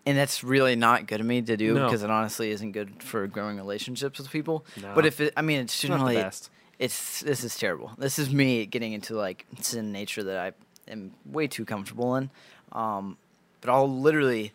[0.06, 1.86] and that's really not good of me to do No.
[1.86, 4.66] because it honestly isn't good for growing relationships with people.
[4.80, 4.94] No.
[4.94, 6.50] But if it, I mean, it's It's the generally best.
[6.78, 7.94] it's this is terrible.
[7.98, 12.30] This is me getting into like sin nature that I am way too comfortable in.
[12.74, 13.18] Um,
[13.62, 14.52] but I'll literally,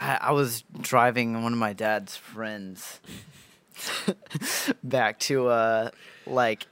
[0.00, 3.00] I, I was driving one of my dad's friends
[4.82, 5.90] back to uh
[6.26, 6.66] like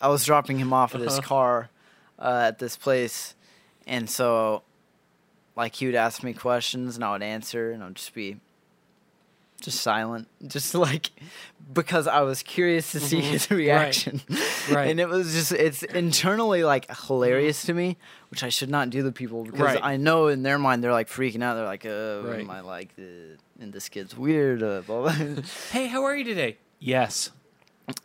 [0.00, 1.22] I was dropping him off at his Uh-huh.
[1.22, 1.70] car
[2.18, 3.34] uh, at this place,
[3.86, 4.62] and so
[5.56, 8.36] like he would ask me questions and I would answer and I'd just be
[9.64, 11.10] just silent, just like
[11.72, 13.30] because I was curious to see Mhm.
[13.32, 14.20] his reaction.
[14.70, 14.90] Right.
[14.90, 17.96] And it was just it's internally like hilarious to me,
[18.30, 19.80] which I should not do to people because Right.
[19.82, 21.54] I know in their mind they're like freaking out.
[21.54, 22.40] They're like, "Uh, Right.
[22.40, 25.12] am I like uh, and this kid's weird?" Uh, blah, blah.
[25.72, 26.58] Hey, how are you today?
[26.78, 27.30] Yes.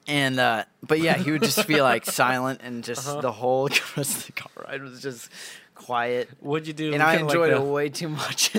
[0.08, 3.22] and uh, but yeah, he would just be like silent and just Uh-huh.
[3.22, 3.68] the whole
[3.98, 5.30] rest of the car ride was just
[5.76, 6.30] quiet.
[6.40, 6.94] What'd you do?
[6.94, 8.52] And I Kinda like enjoyed the- it way too much.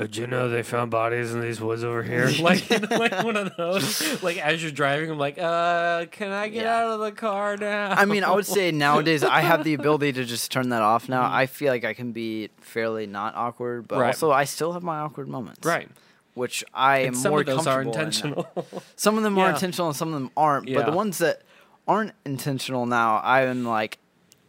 [0.00, 2.30] Did you know they found bodies in these woods over here?
[2.40, 4.22] like, like one of those.
[4.22, 6.76] Like as you're driving, I'm like, uh, can I get Yeah.
[6.84, 7.92] out of the car now?
[7.96, 11.08] I mean, I would say nowadays I have the ability to just turn that off
[11.08, 11.28] now.
[11.30, 14.00] I feel like I can be fairly not awkward, but Mm-hmm.
[14.02, 14.06] Right.
[14.08, 15.66] also I still have my awkward moments.
[15.66, 15.88] right.
[16.34, 18.82] Which I am some more of those are comfortable in intentional.
[18.96, 20.72] Some of them are intentional and some of them aren't.
[20.72, 21.42] But the ones that
[21.88, 23.98] aren't intentional now, I am like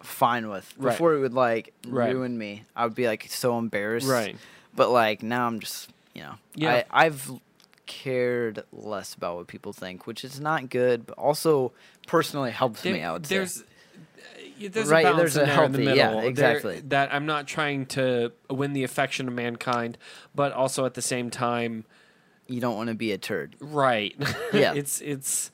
[0.03, 0.71] fine with.
[0.77, 0.91] Right.
[0.91, 2.13] Before it would like Right.
[2.13, 2.63] ruin me.
[2.75, 4.07] I would be like so embarrassed.
[4.07, 4.37] right.
[4.75, 6.83] But like now I'm just you know Yeah.
[6.91, 7.29] I, I've
[7.85, 11.73] cared less about what people think, which is not good, but also
[12.07, 13.01] personally helps me.
[13.01, 13.13] out.
[13.13, 13.35] would say.
[13.37, 13.63] there's,
[14.59, 15.97] there's Right, a there's in a there in the healthy- middle.
[15.97, 16.81] yeah, There- exactly.
[16.87, 19.97] that I'm not trying to win the affection of mankind,
[20.35, 21.83] but also at the same time,
[22.47, 23.55] you don't want to be a turd.
[23.59, 24.15] right?
[24.53, 24.73] Yeah.
[24.73, 25.51] it's it's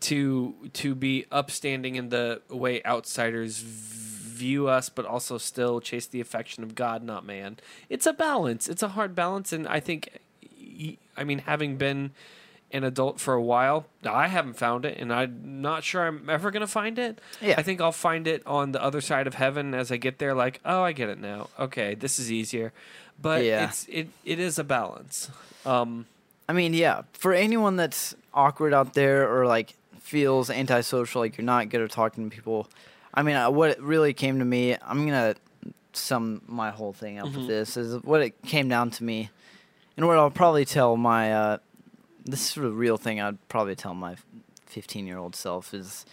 [0.00, 3.62] to to be upstanding in the way outsiders
[4.44, 7.56] view us, but also still chase the affection of God, not man.
[7.88, 8.68] It's a balance.
[8.68, 10.02] It's a hard balance, and I think,
[11.16, 12.10] I mean, having been
[12.72, 16.50] an adult for a while, I haven't found it, and I'm not sure I'm ever
[16.50, 17.20] gonna find it.
[17.40, 17.54] Yeah.
[17.56, 20.34] I think I'll find it on the other side of heaven as I get there.
[20.34, 21.48] Like, oh, I get it now.
[21.58, 22.72] Okay, this is easier,
[23.20, 23.64] but Yeah.
[23.68, 25.30] it's it it is a balance.
[25.64, 26.06] Um,
[26.48, 31.44] I mean, yeah, for anyone that's awkward out there or like feels antisocial, like you're
[31.56, 32.66] not good at talking to people.
[33.14, 35.34] I mean, uh, what really came to me, I'm gonna
[35.92, 37.36] sum my whole thing up Mhm.
[37.36, 39.30] with this is what it came down to me,
[39.96, 41.58] and what I'll probably tell my uh,
[42.24, 43.20] this is the real thing.
[43.20, 44.16] I'd probably tell my
[44.66, 46.04] 15 year old self is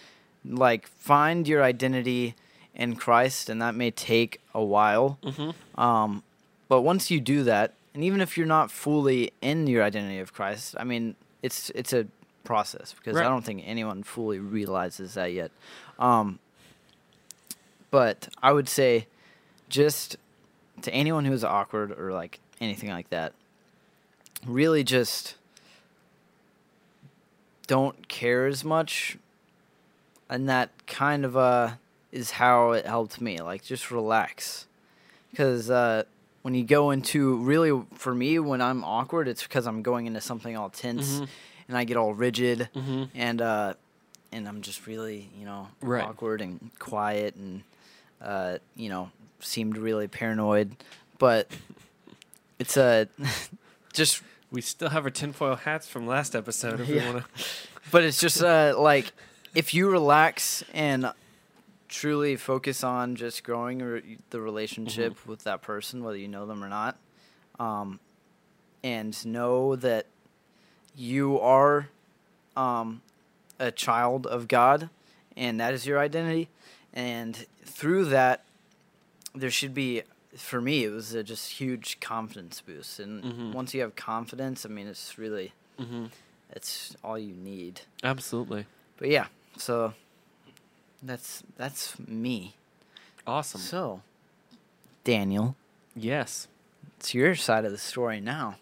[0.46, 2.36] like find your identity
[2.76, 5.18] in Christ, and that may take a while.
[5.24, 5.54] mhm.
[5.78, 6.24] Um,
[6.70, 10.34] but once you do that, and even if you're not fully in your identity of
[10.34, 12.06] Christ, I mean, it's it's a
[12.44, 13.26] process because Right.
[13.26, 15.52] I don't think anyone fully realizes that yet.
[16.00, 16.40] Um,
[17.92, 19.08] but I would say,
[19.70, 20.18] just
[20.82, 23.34] to anyone who's awkward or like anything like that,
[24.46, 25.36] really just
[27.68, 29.18] don't care as much,
[30.30, 31.72] and that kind of uh
[32.12, 33.40] is how it helped me.
[33.40, 34.66] Like just relax
[35.32, 36.04] because uh,
[36.42, 40.20] when you go into really for me when i'm awkward it's because i'm going into
[40.20, 41.28] something all tense Mhm.
[41.70, 43.10] and i get all rigid Mhm.
[43.16, 43.74] and uh,
[44.34, 46.04] and i'm just really you know Right.
[46.04, 47.62] awkward and quiet and
[48.24, 50.76] uh, you know seemed really paranoid
[51.18, 51.48] but
[52.60, 53.08] it's a
[53.94, 56.80] just We still have our tinfoil hats from last episode.
[56.82, 57.08] If Yeah.
[57.08, 57.44] we want to,
[57.92, 59.12] but it's just uh, like
[59.56, 61.12] if you relax and
[61.88, 65.30] truly focus on just growing re- the relationship Mm-hmm.
[65.30, 66.98] with that person, whether you know them or not,
[67.60, 68.00] um,
[68.84, 70.06] and know that
[70.96, 71.88] you are
[72.56, 73.02] um,
[73.60, 74.90] a child of God,
[75.38, 76.48] and that is your identity,
[76.94, 78.44] and through that,
[79.34, 80.04] there should be.
[80.38, 83.54] For me, it was a just huge confidence boost, and Mhm.
[83.54, 86.06] once you have confidence, I mean, it's really hmm
[86.54, 87.82] it's all you need.
[88.04, 88.66] absolutely
[88.98, 89.94] But yeah, so
[91.04, 92.56] that's that's me.
[93.28, 93.60] awesome.
[93.62, 94.02] So,
[95.04, 95.56] Daniel,
[95.96, 96.48] yes.
[96.98, 98.56] it's your side of the story now.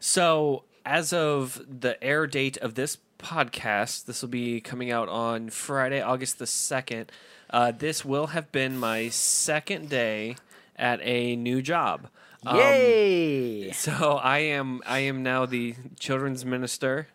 [0.00, 5.50] So, as of the air date of this podcast, this will be coming out on
[5.50, 7.08] Friday, August the 2nd.
[7.50, 10.36] Uh, this will have been my second day
[10.76, 12.08] at a new job.
[12.46, 13.72] Um, Yay!
[13.72, 17.08] So I am I am now the children's minister,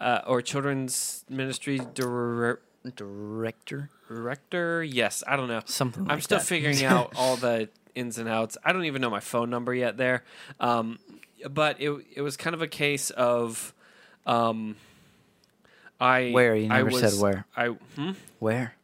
[0.00, 2.60] uh, or children's ministry dir-
[2.96, 4.82] Director, director.
[4.82, 5.60] Yes, I don't know.
[5.66, 6.04] something.
[6.04, 6.46] Like I'm still that.
[6.46, 8.56] figuring out all the ins and outs.
[8.64, 10.24] I don't even know my phone number yet there.
[10.58, 10.98] Um,
[11.48, 13.72] but it it was kind of a case of
[14.26, 14.76] um,
[16.00, 16.54] I Where?
[16.54, 17.46] You I never said where.
[17.56, 18.12] I hmm?
[18.38, 18.74] Where?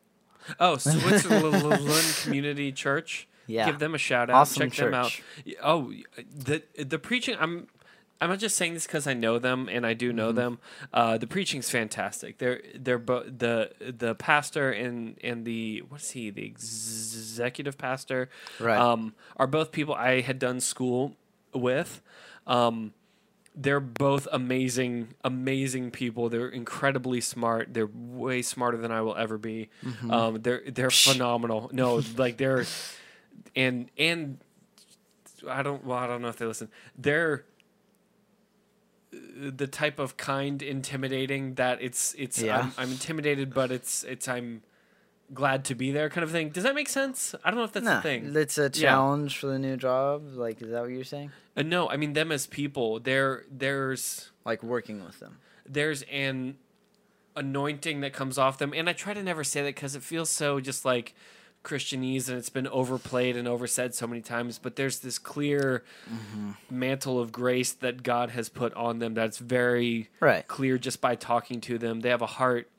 [0.61, 3.67] oh Switzerland Community Church Yeah.
[3.67, 4.37] give them a shout out.
[4.37, 5.11] Awesome check them out.
[5.11, 5.23] church.
[5.63, 5.93] Oh,
[6.37, 7.37] the the preaching.
[7.41, 7.69] I'm
[8.21, 10.37] I'm not just saying this because I know them and I do know Mm-hmm.
[10.37, 10.59] them.
[10.93, 12.39] Uh, the preaching's fantastic.
[12.39, 18.29] They're they're both the the pastor and and the what's he the executive pastor
[18.61, 18.79] Right.
[18.79, 21.17] um, are both people I had done school
[21.55, 22.01] with.
[22.47, 22.93] Um,
[23.55, 26.29] they're both amazing, amazing people.
[26.29, 27.73] They're incredibly smart.
[27.73, 29.71] They're way smarter than I will ever be.
[29.85, 30.11] Mm-hmm.
[30.11, 31.71] Um, they're they're phenomenal.
[31.73, 32.67] No, like they're
[33.55, 34.39] and and
[35.49, 36.69] I don't well I don't know if they listen.
[36.99, 37.45] They're
[39.13, 42.59] the type of kind intimidating that it's it's Yeah.
[42.59, 44.63] I'm, I'm intimidated but it's it's I'm
[45.33, 46.51] glad to be there kind of thing.
[46.51, 47.35] Does that make sense?
[47.45, 48.33] I don't know if that's Nah, the thing.
[48.37, 50.23] it's a challenge for the new job.
[50.35, 51.31] Like, is that what you're saying?
[51.57, 53.01] Uh, no, I mean them as people.
[53.01, 55.39] There there's Like working with them.
[55.67, 56.59] there's an
[57.37, 60.31] anointing that comes off them and i try to never say that because it feels
[60.31, 61.17] so just like
[61.65, 65.83] christianese and it's been overplayed and oversaid so many times but there's this clear
[66.71, 70.47] mantle of grace that god has put on them that's very Right.
[70.47, 72.71] clear just by talking to them they have a heart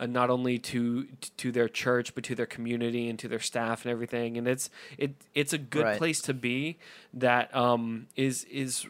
[0.00, 3.84] uh, not only to to their church but to their community and to their staff
[3.84, 5.98] and everything and it's it it's a good Right.
[5.98, 6.78] place to be
[7.12, 8.86] that um is is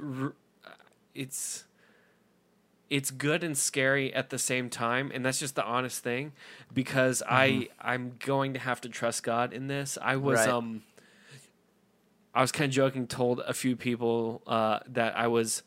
[1.15, 1.65] it's
[2.91, 6.33] it's good and scary at the same time and that's just the honest thing
[6.73, 10.49] because i i'm going to have to trust god in this i was Right.
[10.49, 10.83] um
[12.35, 15.63] i was kind of joking told a few people uh that i was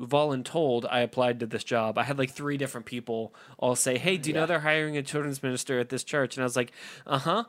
[0.00, 1.98] voluntold i applied to this job.
[1.98, 5.02] I had like three different people all say hey do you know they're hiring a
[5.02, 6.36] children's minister at this church?
[6.36, 6.72] And i was like
[7.06, 7.44] uh-huh.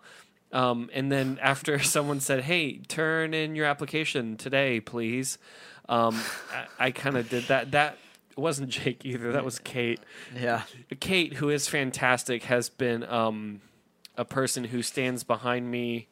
[0.54, 5.38] Um, and then after someone said hey turn in your application today please
[5.90, 6.20] um,
[6.80, 7.72] i, I kind of did that.
[7.72, 7.98] That
[8.38, 9.32] wasn't jake either.
[9.32, 10.00] That was kate.
[10.36, 10.64] Yeah.
[11.00, 13.62] Kate, who is fantastic, has been um,
[14.18, 16.08] a person who stands behind me,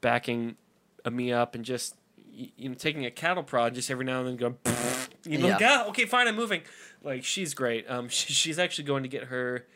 [0.00, 0.56] backing
[1.04, 1.96] uh, me up, and just
[2.32, 4.56] you know taking a cattle prod just every now and then going,
[5.24, 5.52] you know, Yeah.
[5.54, 6.62] like, ah, okay, fine, I'm moving.
[7.02, 7.88] Like she's great.
[7.90, 9.66] Um, she, she's actually going to get her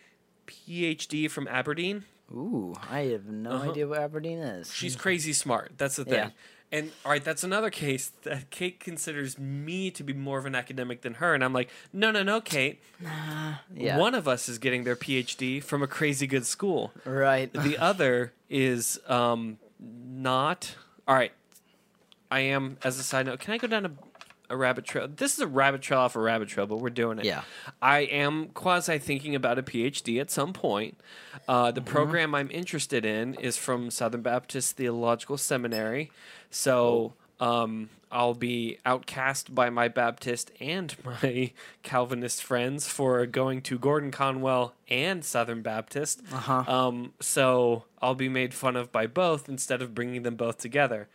[0.47, 2.05] PhD from Aberdeen.
[2.33, 3.71] Ooh, I have no Uh-huh.
[3.71, 4.73] idea what Aberdeen is.
[4.75, 5.73] She's crazy smart.
[5.77, 6.15] That's the thing.
[6.15, 6.31] Yeah.
[6.73, 10.57] And all right, that's another case that Kate considers me to be more of an
[10.57, 12.81] academic than her, and I'm like, no, no, no, Kate.
[13.01, 13.97] nah, yeah.
[13.97, 16.93] One of us is getting their PhD from a crazy good school.
[17.05, 17.53] Right.
[17.53, 20.75] The other is um, not.
[21.07, 21.31] All right.
[22.31, 23.91] I am, as a side note, can I go down a,
[24.51, 25.09] a rabbit trail?
[25.09, 27.25] This is a rabbit trail off a rabbit trail, but we're doing it.
[27.25, 27.43] Yeah.
[27.81, 30.99] I am quasi thinking about a PhD at some point.
[31.49, 31.75] Uh, Mm-hmm.
[31.75, 36.11] the program I'm interested in is from Southern Baptist Theological Seminary.
[36.51, 43.79] So um, I'll be outcast by my Baptist and my Calvinist friends for going to
[43.79, 46.23] Gordon Conwell and Southern Baptist.
[46.33, 46.65] Uh-huh.
[46.67, 51.09] Um, so I'll be made fun of by both instead of bringing them both together,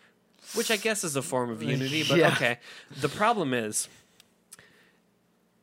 [0.56, 2.04] which I guess is a form of unity.
[2.08, 2.34] But Yeah.
[2.34, 2.60] okay,
[3.00, 3.88] the problem is,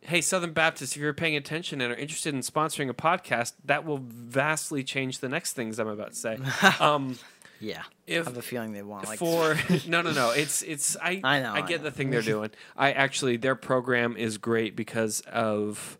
[0.03, 3.85] hey, Southern Baptist, if you're paying attention and are interested in sponsoring a podcast, that
[3.85, 6.39] will vastly change the next things I'm about to say.
[6.81, 7.19] Um,
[7.61, 7.83] yeah.
[8.07, 9.57] if I have a feeling they want like for
[9.89, 11.85] no no no it's it's i I know, i I get know.
[11.85, 15.99] the thing they're doing i actually their program is great because of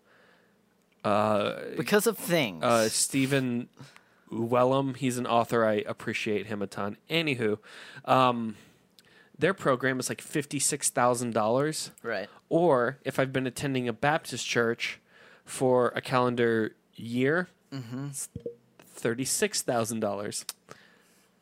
[1.03, 2.63] uh because of things.
[2.63, 3.69] uh stephen
[4.33, 7.59] wellum he's an author i appreciate him a ton anywho
[8.05, 8.55] um
[9.39, 12.29] their program is like $56000 right.
[12.49, 14.99] or if i've been attending a baptist church
[15.45, 18.09] for a calendar year Mm-hmm.
[19.01, 20.45] $36000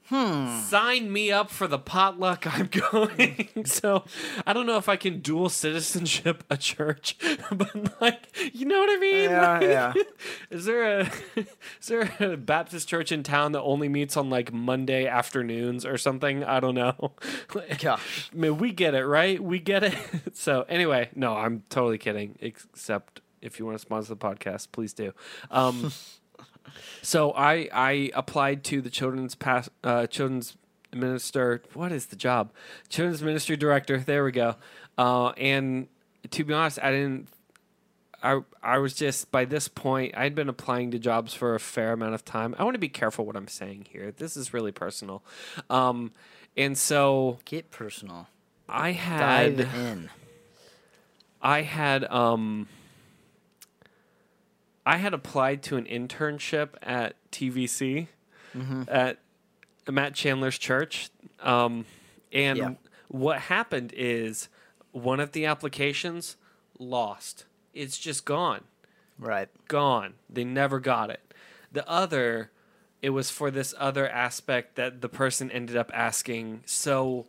[0.08, 0.60] Hmm.
[0.60, 3.64] sign me up for the potluck I'm going.
[3.64, 4.04] so
[4.46, 7.16] I don't know if I can dual citizenship a church,
[7.50, 9.30] but like you know what I mean?
[9.30, 9.92] Yeah, Like, yeah.
[10.50, 14.52] Is there a is there a Baptist church in town that only meets on like
[14.52, 16.44] Monday afternoons or something?
[16.44, 17.12] I don't know.
[17.80, 18.30] Gosh.
[18.32, 19.42] I mean, we get it, right?
[19.42, 19.96] We get it.
[20.34, 22.36] so anyway, no, I'm totally kidding.
[22.40, 25.12] Except if you want to sponsor the podcast, please do.
[25.50, 25.92] Um,
[27.02, 30.56] so I I applied to the children's pass uh, children's
[30.92, 31.62] minister.
[31.74, 32.52] What is the job?
[32.88, 33.98] Children's ministry director.
[33.98, 34.56] There we go.
[34.98, 35.88] Uh, and
[36.30, 37.28] to be honest, I didn't.
[38.22, 41.92] I I was just by this point I'd been applying to jobs for a fair
[41.92, 42.54] amount of time.
[42.58, 44.12] I want to be careful what I'm saying here.
[44.16, 45.22] This is really personal.
[45.70, 46.12] Um,
[46.56, 48.28] and so Get personal.
[48.68, 50.10] I had Dive in.
[51.42, 52.68] I had um
[54.86, 58.06] I had applied to an internship at TVC
[58.56, 58.84] Mm-hmm.
[58.88, 59.18] at
[59.90, 61.10] Matt Chandler's church.
[61.40, 61.84] Um
[62.32, 62.70] and Yeah.
[63.08, 64.48] what happened is
[64.92, 66.36] one of the applications
[66.78, 67.44] lost.
[67.74, 68.64] It's just gone
[69.18, 69.48] Right.
[69.68, 70.14] gone.
[70.30, 71.34] They never got it.
[71.72, 72.50] The other
[73.02, 76.62] it was for this other aspect that the person ended up asking.
[76.64, 77.26] So,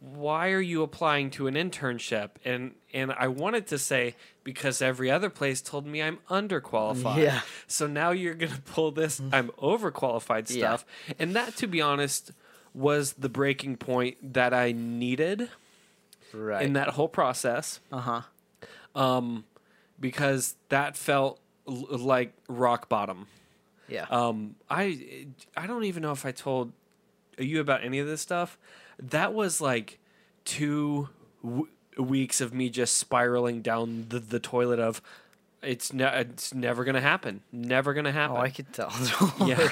[0.00, 2.30] why are you applying to an internship?
[2.44, 7.16] And and I wanted to say because every other place told me I'm underqualified.
[7.22, 7.40] Yeah.
[7.66, 10.84] So now you're gonna pull this I'm overqualified stuff.
[11.08, 11.14] Yeah.
[11.18, 12.30] and that, to be honest,
[12.74, 15.48] was the breaking point that I needed
[16.32, 16.62] Right.
[16.62, 18.20] in that whole process uh huh.
[18.94, 19.44] um,
[19.98, 23.26] because that felt l- like rock bottom.
[23.88, 24.06] Yeah.
[24.10, 26.72] Um, I I don't even know if I told
[27.38, 28.58] you about any of this stuff.
[28.98, 29.98] That was like
[30.44, 31.08] two
[31.44, 31.68] w-
[31.98, 35.00] weeks of me just spiraling down the, the toilet of
[35.62, 38.36] it's ne- it's never gonna happen, never gonna happen.
[38.36, 38.92] oh, I could tell.
[39.46, 39.68] yeah,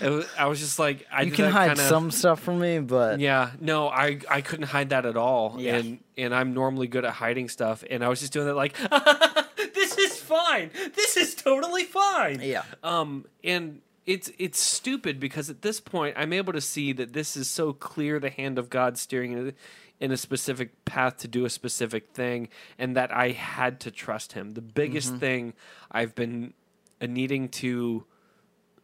[0.00, 3.20] was, I was just like I you can hide kinda- some stuff from me, but
[3.20, 5.76] yeah, no, I I couldn't hide that at all, Yeah.
[5.76, 8.76] and and I'm normally good at hiding stuff, and I was just doing that like,
[9.74, 12.40] this is fine, this is totally fine.
[12.40, 12.62] Yeah.
[12.82, 17.36] Um, and it's it's stupid because at this point I'm able to see that this
[17.36, 19.52] is so clear the hand of God steering in a,
[19.98, 24.32] in a specific path to do a specific thing, and that I had to trust
[24.32, 24.54] Him.
[24.54, 25.18] The biggest Mm-hmm.
[25.18, 25.54] thing
[25.90, 26.52] I've been
[27.00, 28.04] needing to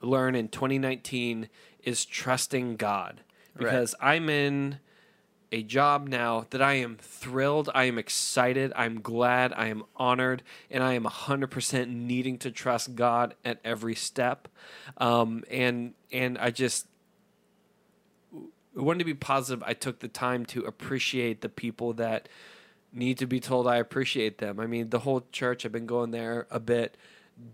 [0.01, 1.49] learn in 2019
[1.85, 3.21] is trusting God
[3.55, 3.65] Right.
[3.65, 4.79] because I'm in
[5.53, 10.43] a job now that I am thrilled, I am excited, I'm glad, I am honored,
[10.71, 14.49] and I am 100% needing to trust God at every step.
[14.97, 16.87] Um, and and I just
[18.75, 19.63] wanted to be positive.
[19.67, 22.29] I took the time to appreciate the people that
[22.93, 24.59] need to be told I appreciate them.
[24.59, 26.97] I mean, the whole church, I've been going there a bit.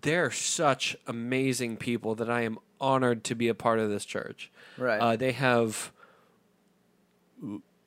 [0.03, 4.51] They're such amazing people that I am honored to be a part of this church.
[4.77, 5.01] Right.
[5.01, 5.93] Uh, they have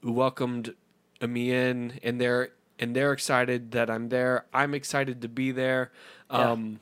[0.04, 0.76] welcomed
[1.22, 4.46] me in, and they're and they're excited that I'm there.
[4.54, 5.92] I'm excited to be there.
[6.32, 6.52] Yeah.
[6.52, 6.80] Um,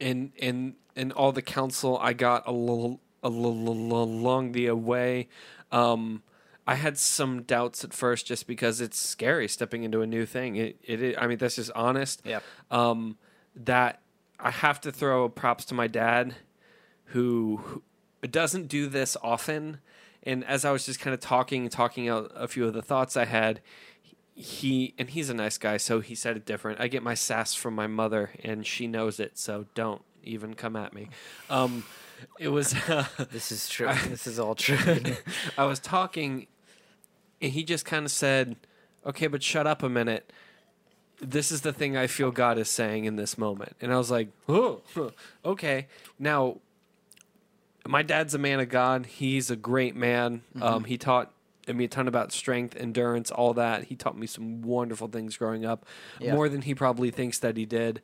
[0.00, 5.28] and and and all the counsel I got a little, a little along the way.
[5.70, 6.22] Um,
[6.66, 10.56] I had some doubts at first just because it's scary stepping into a new thing.
[10.56, 12.20] It, it, I mean, that's just honest.
[12.26, 12.42] Yep.
[12.70, 13.16] Um,
[13.56, 14.02] that
[14.38, 16.34] I have to throw props to my dad,
[17.06, 17.82] who,
[18.20, 19.78] who doesn't do this often.
[20.22, 22.82] And as I was just kind of talking and talking out a few of the
[22.82, 23.60] thoughts I had,
[24.38, 26.80] he and he's a nice guy, so he said it different.
[26.80, 30.76] I get my sass from my mother, and she knows it, so don't even come
[30.76, 31.08] at me.
[31.50, 31.84] Um,
[32.38, 32.70] it was
[33.32, 33.90] this is true.
[34.08, 34.78] this is all true.
[35.58, 36.46] I was talking,
[37.42, 38.54] and he just kind of said,
[39.04, 40.32] "Okay, but shut up a minute."
[41.20, 44.10] This is the thing I feel God is saying in this moment, and I was
[44.10, 44.82] like, "Oh,
[45.44, 46.58] okay." Now,
[47.88, 49.06] my dad's a man of God.
[49.06, 50.42] He's a great man.
[50.60, 51.32] Um, he taught
[51.66, 53.84] me a ton about strength, endurance, all that.
[53.84, 55.84] He taught me some wonderful things growing up,
[56.20, 56.34] Yeah.
[56.34, 58.02] more than he probably thinks that he did.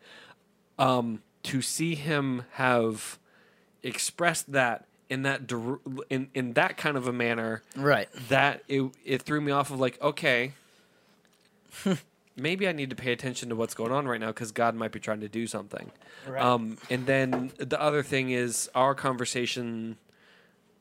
[0.79, 3.19] Um, to see him have
[3.83, 5.53] expressed that in that
[6.09, 8.09] in in that kind of a manner, right.
[8.31, 10.53] that it it threw me off of like, okay,
[12.37, 14.93] maybe I need to pay attention to what's going on right now because God might
[14.93, 15.91] be trying to do something.
[16.29, 16.43] Right.
[16.43, 19.97] Um, and then the other thing is our conversation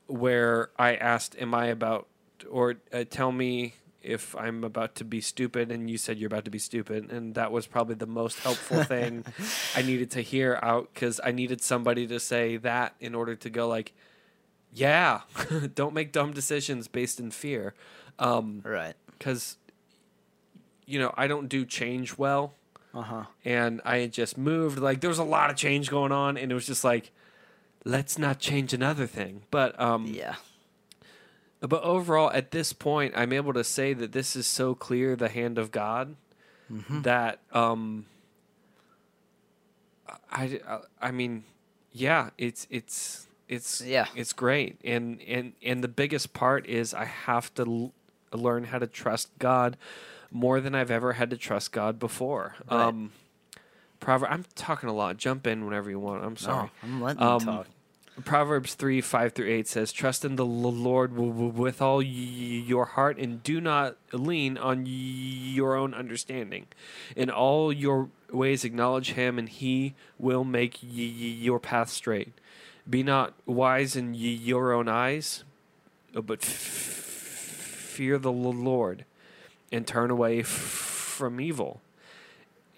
[0.08, 2.08] where I asked, "Am I about?"
[2.50, 6.44] or uh, tell me if I'm about to be stupid, and you said you're about
[6.46, 9.24] to be stupid, and that was probably the most helpful thing
[9.76, 13.50] I needed to hear out because I needed somebody to say that in order to
[13.50, 13.94] go like,
[14.74, 15.22] "Yeah,
[15.76, 17.74] don't make dumb decisions based in fear,"
[18.20, 18.96] Right.
[19.18, 19.58] because
[20.86, 22.54] you know I don't do change well
[22.93, 23.24] Uh huh.
[23.46, 24.80] and I had just moved.
[24.80, 27.12] Like there was a lot of change going on, and it was just like,
[27.86, 29.43] let's not change another thing.
[29.52, 30.36] But um, Yeah.
[31.60, 35.30] but overall, at this point, I'm able to say that this is so clear the
[35.30, 36.15] hand of God
[36.89, 38.06] that um,
[40.32, 41.43] I, I I mean,
[41.91, 44.08] yeah, it's it's it's Yeah.
[44.15, 47.93] it's great, and and and the biggest part is I have to l-
[48.38, 49.78] learn how to trust God
[50.34, 52.56] more than I've ever had to trust God before.
[52.69, 52.82] Right.
[52.88, 53.12] Um,
[54.02, 55.15] Proverb, I'm talking a lot.
[55.15, 56.26] Jump in whenever you want.
[56.26, 56.65] I'm sorry.
[56.65, 57.67] No, I'm letting Um, you talk.
[58.26, 63.41] Proverbs 3 5 through 8 says, Trust in the Lord with all your heart and
[63.41, 66.67] do not lean on your own understanding.
[67.15, 72.34] In all your ways, acknowledge him, and he will make your path straight.
[72.88, 75.43] Be not wise in your own eyes,
[76.13, 79.06] but f- fear the Lord
[79.74, 81.82] and turn away f- from evil.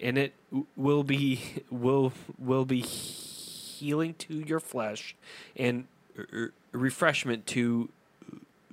[0.01, 0.33] And it
[0.75, 5.15] will be will will be healing to your flesh
[5.55, 5.87] and
[6.17, 7.89] r- refreshment to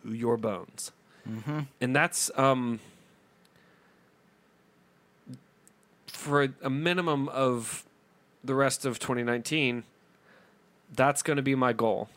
[0.04, 0.92] your bones.
[1.28, 1.60] Mm-hmm.
[1.80, 2.80] And that's um
[6.06, 7.84] for a minimum of
[8.44, 9.84] the rest of 2019
[10.94, 12.08] that's going to be my goal.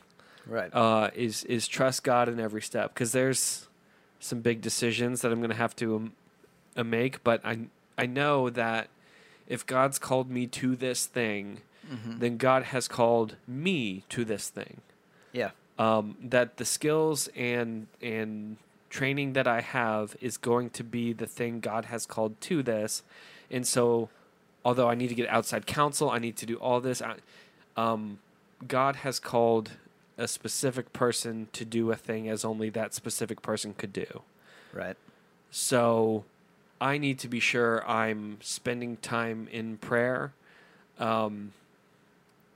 [0.45, 0.69] Right.
[0.73, 3.67] Uh, is is trust God in every step because there's
[4.25, 6.13] some big decisions that I'm going to have to um,
[6.75, 7.53] uh, make, but I
[7.97, 8.87] I know that
[9.47, 12.19] if God's called me to this thing, Mhm.
[12.19, 14.81] then God has called me to this thing.
[15.31, 15.51] Yeah.
[15.77, 18.57] Um, that the skills and and
[18.89, 23.03] training that I have is going to be the thing God has called to this,
[23.51, 24.09] and so
[24.63, 27.01] although I need to get outside counsel, I need to do all this.
[27.01, 27.15] I,
[27.77, 28.17] um,
[28.67, 29.71] God has called
[30.17, 34.21] a specific person to do a thing as only that specific person could do.
[34.73, 34.95] Right.
[35.51, 36.23] So
[36.79, 40.33] I need to be sure I'm spending time in prayer,
[40.99, 41.53] um,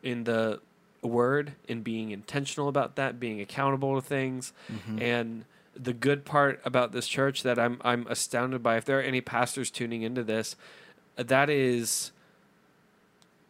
[0.04, 0.60] in the
[1.02, 4.52] word, in being intentional about that, being accountable to things.
[4.72, 5.02] Mhm.
[5.02, 5.46] And
[5.76, 9.22] the good part about this church that I'm I'm astounded by, if there are any
[9.22, 10.56] pastors tuning into this,
[11.16, 12.12] that is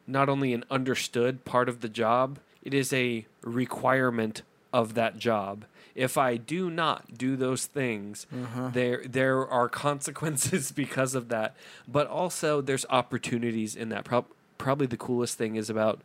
[0.05, 4.41] not only an understood part of the job, it is a requirement
[4.73, 5.65] of that job.
[5.95, 8.69] If I do not do those things, Uh-huh.
[8.73, 11.55] there there are consequences because of that.
[11.87, 14.05] But also there's opportunities in that.
[14.05, 16.01] Prob- probably the coolest thing is about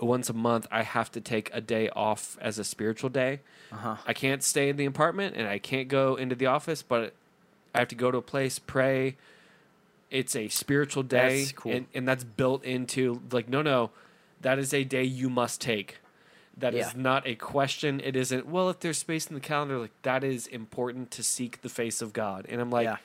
[0.00, 3.40] once a month I have to take a day off as a spiritual day.
[3.72, 3.96] Uh-huh.
[4.06, 7.14] I can't stay in the apartment and I can't go into the office, but
[7.74, 9.16] I have to go to a place, pray.
[10.10, 11.72] It's a spiritual day, That's cool.
[11.72, 13.90] and, and that's built into like no, no,
[14.44, 15.98] that is a day you must take.
[16.56, 17.02] That is Yeah.
[17.02, 18.00] not a question.
[18.04, 18.46] It isn't.
[18.46, 22.00] Well, if there's space in the calendar, like that is important to seek the face
[22.00, 22.46] of God.
[22.48, 22.98] And I'm like, yeah.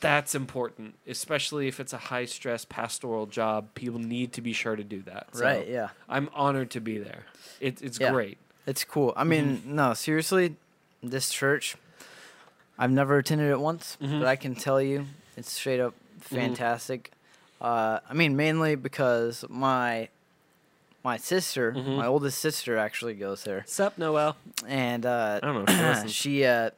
[0.00, 3.74] that's important, especially if it's a high stress pastoral job.
[3.74, 5.26] People need to be sure to do that.
[5.34, 5.66] So Right.
[5.66, 5.88] Yeah.
[6.08, 7.24] I'm honored to be there.
[7.60, 8.12] It, it's Yeah.
[8.12, 8.38] great.
[8.66, 9.12] It's cool.
[9.16, 9.74] I mean, Mm-hmm.
[9.74, 10.54] no, seriously,
[11.02, 11.74] this church,
[12.78, 14.20] I've never attended it once, Mhm.
[14.20, 15.06] but I can tell you
[15.36, 16.34] it's straight up Mm-hmm.
[16.36, 17.10] fantastic.
[17.60, 20.08] Uh, I mean, mainly because my
[21.04, 21.96] my sister, Mhm.
[21.96, 24.36] my oldest sister, actually goes there, Sup, Noel?
[24.66, 26.70] and uh, I don't know she she uh,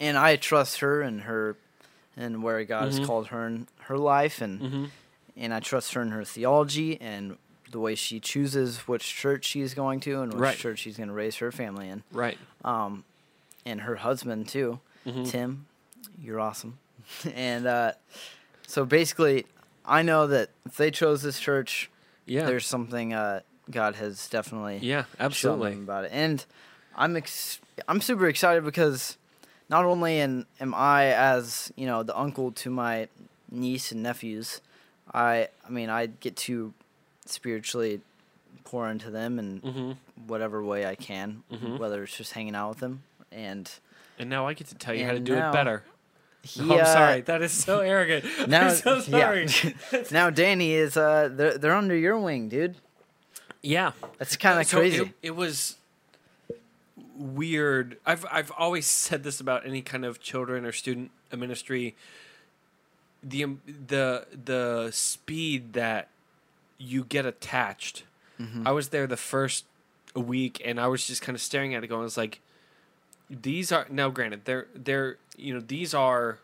[0.00, 1.56] and I trust her and her
[2.16, 2.98] and where God Mhm.
[2.98, 4.84] has called her in her life, and Mm-hmm.
[5.36, 7.36] and I trust her in her theology and
[7.70, 10.56] the way she chooses which church she's going to and which Right.
[10.58, 12.02] church she's going to raise her family in.
[12.12, 12.38] Right.
[12.64, 13.04] Um,
[13.66, 15.28] and her husband too, Mhm.
[15.30, 15.66] Tim.
[16.20, 16.78] You're awesome.
[17.34, 17.92] and uh,
[18.66, 19.46] so basically,
[19.84, 21.90] I know that if they chose this church,
[22.28, 22.44] Yeah.
[22.46, 25.04] there's something uh, God has definitely yeah.
[25.18, 25.72] Absolutely.
[25.74, 26.10] about it.
[26.12, 26.44] And
[26.96, 29.16] I'm ex- I'm super excited because
[29.68, 33.08] not only am, am I as you know the uncle to my
[33.50, 34.60] niece and nephews,
[35.12, 36.72] I I mean I get to
[37.26, 38.00] spiritually
[38.64, 39.90] pour into them in Mm-hmm.
[40.26, 41.78] whatever way I can, Mhm.
[41.78, 43.02] whether it's just hanging out with them.
[43.32, 43.70] And
[44.18, 45.84] And now I get to tell you how to do now- it better.
[46.42, 47.20] He, Oh, I'm uh, sorry.
[47.22, 48.24] That is so arrogant.
[48.48, 49.46] Now, I'm so sorry.
[49.92, 50.02] Yeah.
[50.10, 52.76] now Danny is uh they're they're under your wing, dude.
[53.62, 53.92] yeah.
[54.18, 55.02] That's kind of So crazy.
[55.02, 55.76] It, it was
[57.16, 57.98] weird.
[58.06, 61.94] I've I've always said this about any kind of children or student ministry.
[63.22, 66.08] The um, the the speed that
[66.78, 68.04] you get attached.
[68.40, 68.64] Mhm.
[68.66, 69.64] I was there the first
[70.14, 72.40] week, and I was just kind of staring at it, going, "I was like,
[73.30, 74.10] these are now.
[74.10, 76.38] Granted, they're they're you know these are.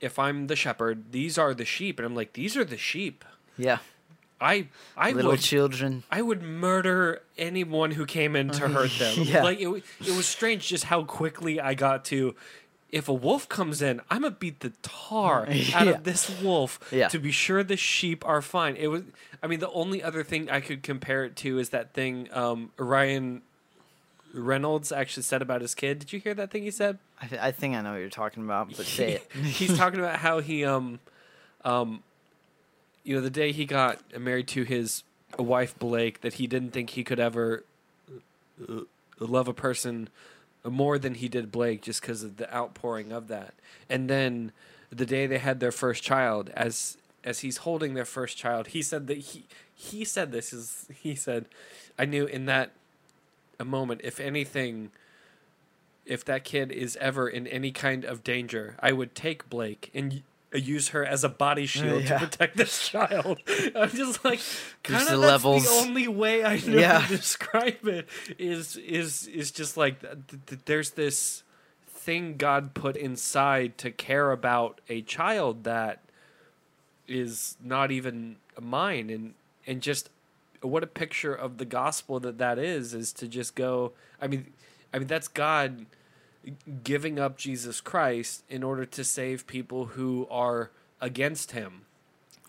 [0.00, 3.24] If I'm the shepherd, these are the sheep, and I'm like, these are the sheep.
[3.56, 3.78] yeah,
[4.40, 6.02] I I little would children.
[6.10, 9.14] I would murder anyone who came in to hurt them.
[9.22, 9.42] Yeah.
[9.42, 12.34] Like it, it was strange just how quickly I got to.
[12.92, 15.82] If a wolf comes in, I'm gonna beat the tar out Yeah.
[15.84, 17.08] of this wolf Yeah.
[17.08, 18.76] to be sure the sheep are fine.
[18.76, 19.02] It was.
[19.42, 22.72] I mean, the only other thing I could compare it to is that thing um,
[22.76, 23.42] Ryan
[24.34, 26.00] Reynolds actually said about his kid.
[26.00, 26.98] Did you hear that thing he said?
[27.22, 29.32] I, th- I think I know what you're talking about, but say it.
[29.44, 30.98] He's talking about how he um
[31.64, 32.02] um
[33.04, 35.04] you know the day he got married to his
[35.38, 37.64] wife Blake that he didn't think he could ever
[38.68, 38.80] uh,
[39.20, 40.08] love a person
[40.64, 43.54] more than he did Blake just because of the outpouring of that.
[43.88, 44.52] And then
[44.90, 48.82] the day they had their first child as as he's holding their first child, he
[48.82, 51.46] said that he he said this is he said
[51.98, 52.72] I knew in that
[53.60, 54.90] a moment if anything
[56.06, 60.22] if that kid is ever in any kind of danger, I would take Blake and
[60.54, 62.18] uh, use her as a body uh, shield Yeah.
[62.18, 63.38] to protect this child.
[63.74, 64.40] I'm just like,
[64.82, 65.64] kind of the that's levels.
[65.64, 67.00] the only way I know Yeah.
[67.06, 68.06] to describe it
[68.38, 71.42] is is is just like th- th- there's this
[71.88, 76.02] thing God put inside to care about a child that
[77.08, 79.34] is not even mine and
[79.66, 80.10] and just
[80.68, 84.52] what a picture of the gospel that that is is to just go i mean
[84.92, 85.86] i mean that's god
[86.82, 91.82] giving up jesus christ in order to save people who are against him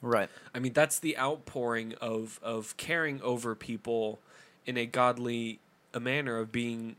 [0.05, 0.29] Right.
[0.53, 4.19] I mean, that's the outpouring of of caring over people
[4.65, 5.59] in a godly
[5.99, 6.95] manner of being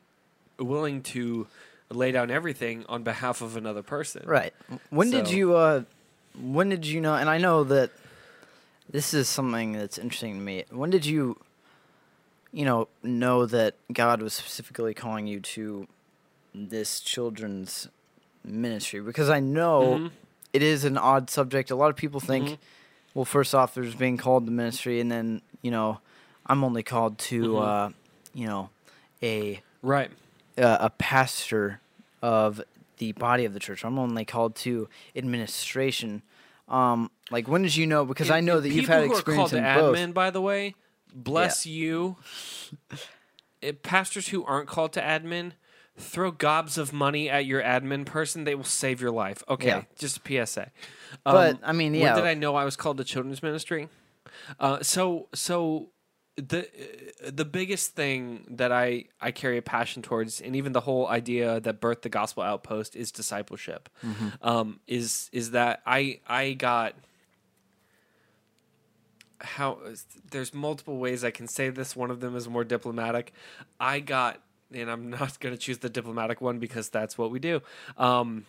[0.59, 1.47] willing to
[1.91, 4.23] lay down everything on behalf of another person.
[4.27, 4.53] Right.
[4.91, 5.83] When did you uh
[6.41, 7.91] when did you know and I know that
[8.91, 10.65] this is something that's interesting to me.
[10.71, 11.39] When did you
[12.53, 15.87] you know know that God was specifically calling you to
[16.55, 17.89] this children's
[18.45, 19.01] ministry?
[19.01, 20.11] Because I know Mhm.
[20.53, 21.71] it is an odd subject.
[21.71, 22.59] A lot of people think Mhm.
[23.15, 26.01] well first off there's being called to ministry and then, you know,
[26.47, 27.63] I'm only called to Mhm.
[27.67, 27.91] uh
[28.35, 28.71] you know
[29.23, 30.11] a Right.
[30.59, 31.81] uh, a pastor
[32.23, 32.63] of
[32.99, 33.85] the body of the church.
[33.85, 36.23] I'm only called to administration.
[36.69, 38.05] Um, like when did you know?
[38.05, 39.97] Because I know that you've had experience in both.
[39.97, 40.75] admin, by the way,
[41.15, 42.17] bless you.
[43.63, 45.53] It, pastors who aren't called to admin,
[45.97, 48.45] throw gobs of money at your admin person.
[48.45, 49.43] They will save your life.
[49.49, 49.83] Okay, Yeah.
[49.99, 50.71] just a PSA.
[51.25, 52.13] But, Um, I mean, yeah.
[52.13, 53.89] when did I know I was called to children's ministry?
[54.61, 55.89] Uh, so so
[56.37, 56.69] the
[57.27, 61.61] the biggest thing that I I carry a passion towards, and even the whole idea
[61.61, 63.89] that birthed the gospel outpost is discipleship.
[64.05, 64.29] Mm-hmm.
[64.47, 66.95] Um, is is that I I got
[69.41, 69.79] how
[70.31, 71.97] there's multiple ways I can say this.
[71.97, 73.33] One of them is more diplomatic.
[73.81, 74.41] I got,
[74.73, 77.63] and I'm not going to choose the diplomatic one because that's what we do.
[77.97, 78.47] Um,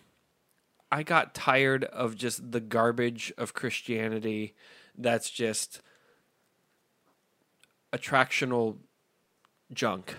[0.92, 4.56] I got tired of just the garbage of Christianity
[4.98, 5.82] that's just
[7.94, 8.78] attractional
[9.74, 10.16] junk.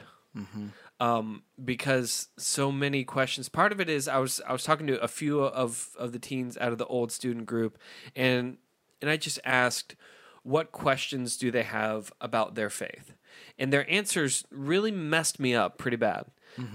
[1.01, 3.49] Um, because so many questions.
[3.49, 6.19] Part of it is I was I was talking to a few of of the
[6.19, 7.79] teens out of the old student group,
[8.17, 8.59] and
[9.01, 9.95] and I just asked,
[10.43, 13.15] what questions do they have about their faith?
[13.59, 16.27] And their answers really messed me up pretty bad,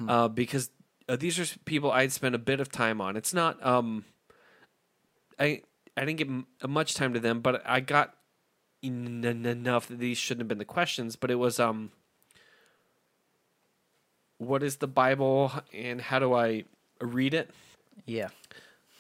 [0.10, 0.70] uh, because
[1.10, 3.18] uh, these are people I'd spent a bit of time on.
[3.18, 4.06] It's not um,
[5.38, 5.64] I
[5.98, 8.16] I didn't give m- much time to them, but I got
[8.84, 11.16] enough that these shouldn't have been the questions.
[11.16, 11.92] But it was um,
[14.38, 16.66] what is the Bible and how do I
[17.02, 17.50] read it?
[18.06, 18.30] Yeah.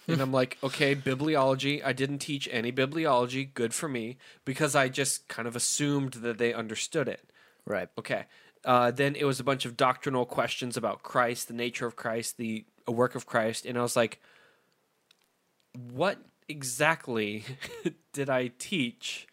[0.07, 1.84] And I'm like, okay, bibliology.
[1.84, 3.53] I didn't teach any bibliology.
[3.53, 7.29] Good for me because I just kind of assumed that they understood it.
[7.65, 7.89] Right.
[7.97, 8.25] Okay.
[8.65, 12.38] Uh, then it was a bunch of doctrinal questions about Christ, the nature of Christ,
[12.38, 14.21] the work of Christ, and I was like,
[15.91, 16.17] what
[16.47, 17.43] exactly
[18.13, 19.27] did I teach?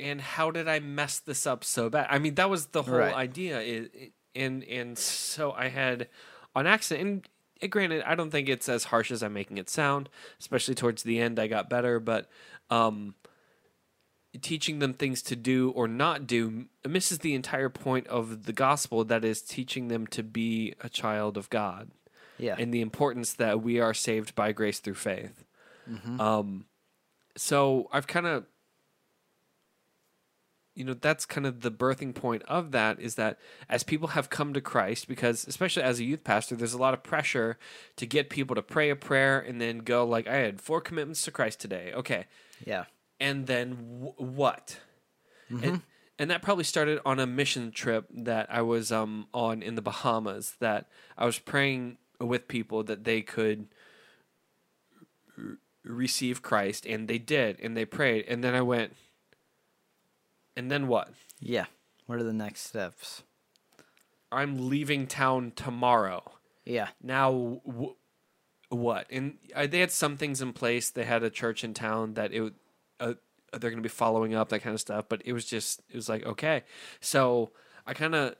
[0.00, 2.06] And how did I mess this up so bad?
[2.10, 3.14] I mean, that was the whole Right.
[3.14, 3.60] idea.
[3.60, 6.08] i- And and so I had
[6.54, 7.08] on accident.
[7.08, 7.28] And
[7.62, 10.08] uh, granted, I don't think it's as harsh as I'm making it sound.
[10.38, 11.98] Especially towards the end, I got better.
[12.00, 12.30] But
[12.70, 13.14] um,
[14.40, 19.04] teaching them things to do or not do misses the entire point of the gospel
[19.04, 21.90] that is teaching them to be a child of God
[22.38, 22.54] Yeah.
[22.56, 25.44] and the importance that we are saved by grace through faith.
[26.20, 26.66] Um,
[27.36, 28.46] so I've kind of,
[30.80, 34.30] you know, that's kind of the birthing point of that is that as people have
[34.30, 37.58] come to Christ, because especially as a youth pastor, there's a lot of pressure
[37.96, 41.22] to get people to pray a prayer and then go like, I had four commitments
[41.26, 41.92] to Christ today.
[41.94, 42.24] Okay,
[42.64, 42.84] yeah.
[43.20, 44.80] and then w- what?
[45.64, 45.82] And,
[46.18, 49.82] and that probably started on a mission trip that I was um, on in the
[49.82, 50.54] Bahamas.
[50.60, 53.66] That I was praying with people that they could
[55.36, 58.96] r- receive Christ, and they did, and they prayed, and then I went,
[60.56, 61.10] and then what?
[61.40, 61.66] Yeah.
[62.06, 63.22] What are the next steps?
[64.32, 66.32] I'm leaving town tomorrow.
[66.64, 66.88] Yeah.
[67.02, 67.94] now w-
[68.68, 72.14] what and uh, they had some things in place they had a church in town
[72.14, 72.52] that it
[73.00, 73.14] uh,
[73.52, 75.96] they're going to be following up that kind of stuff but it was just it
[75.96, 76.62] was like okay
[77.00, 77.50] so
[77.86, 78.36] i kind of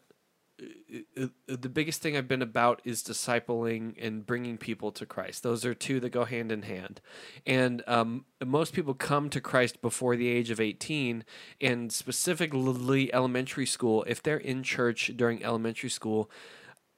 [1.47, 5.43] the biggest thing I've been about is discipling and bringing people to Christ.
[5.43, 7.01] Those are two that go hand in hand.
[7.47, 11.25] And um, most people come to Christ before the age of 18,
[11.61, 16.31] and specifically elementary school, if they're in church during elementary school,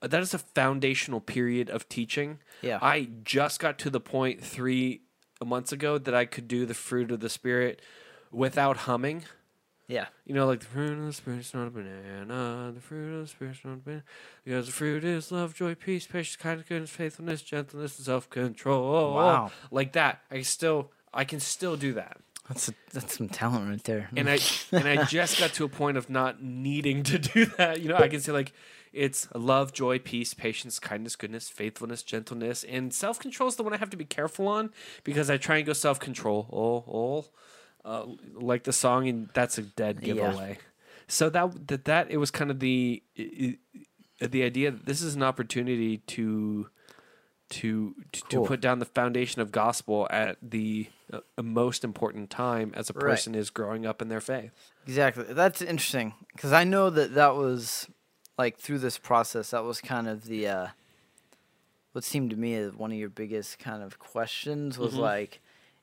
[0.01, 2.39] that is a foundational period of teaching.
[2.61, 2.79] Yeah.
[2.83, 5.03] I just got to the point three
[5.45, 7.81] months ago that I could do the fruit of the Spirit
[8.31, 9.25] without humming.
[9.89, 10.07] Yeah.
[10.24, 12.72] You know, like the fruit of the spirit's not a banana.
[12.74, 14.05] The fruit of the spirit's not a banana.
[14.45, 19.14] Because the fruit is love, joy, peace, patience, kindness, goodness, faithfulness, gentleness, and self-control.
[19.14, 19.51] Wow.
[19.70, 20.20] like that.
[20.30, 22.18] I still, I can still do that.
[22.49, 24.11] That's a, that's some talent right there.
[24.16, 24.39] And I
[24.72, 27.80] and I just got to a point of not needing to do that.
[27.80, 28.53] You know, I can say like
[28.93, 33.78] it's love, joy, peace, patience, kindness, goodness, faithfulness, gentleness, and self-control is the one I
[33.78, 34.70] have to be careful on
[35.03, 36.49] because I try and go self-control.
[36.53, 37.24] Oh, oh.
[37.85, 40.14] Uh, like the song, and that's a dead Yeah.
[40.14, 40.59] giveaway.
[41.09, 43.03] So that that that it was kind of the
[44.20, 46.68] the idea that this is an opportunity to
[47.51, 48.45] to to, Cool.
[48.45, 52.93] to put down the foundation of gospel at the uh, most important time as a
[52.93, 53.03] Right.
[53.03, 54.53] person is growing up in their faith.
[54.87, 55.24] Exactly.
[55.24, 57.89] That's interesting because I know that that was
[58.39, 59.51] like through this process.
[59.51, 60.66] That was kind of the uh,
[61.93, 64.99] what seemed to me one of your biggest kind of questions was Mhm.
[64.99, 65.41] like,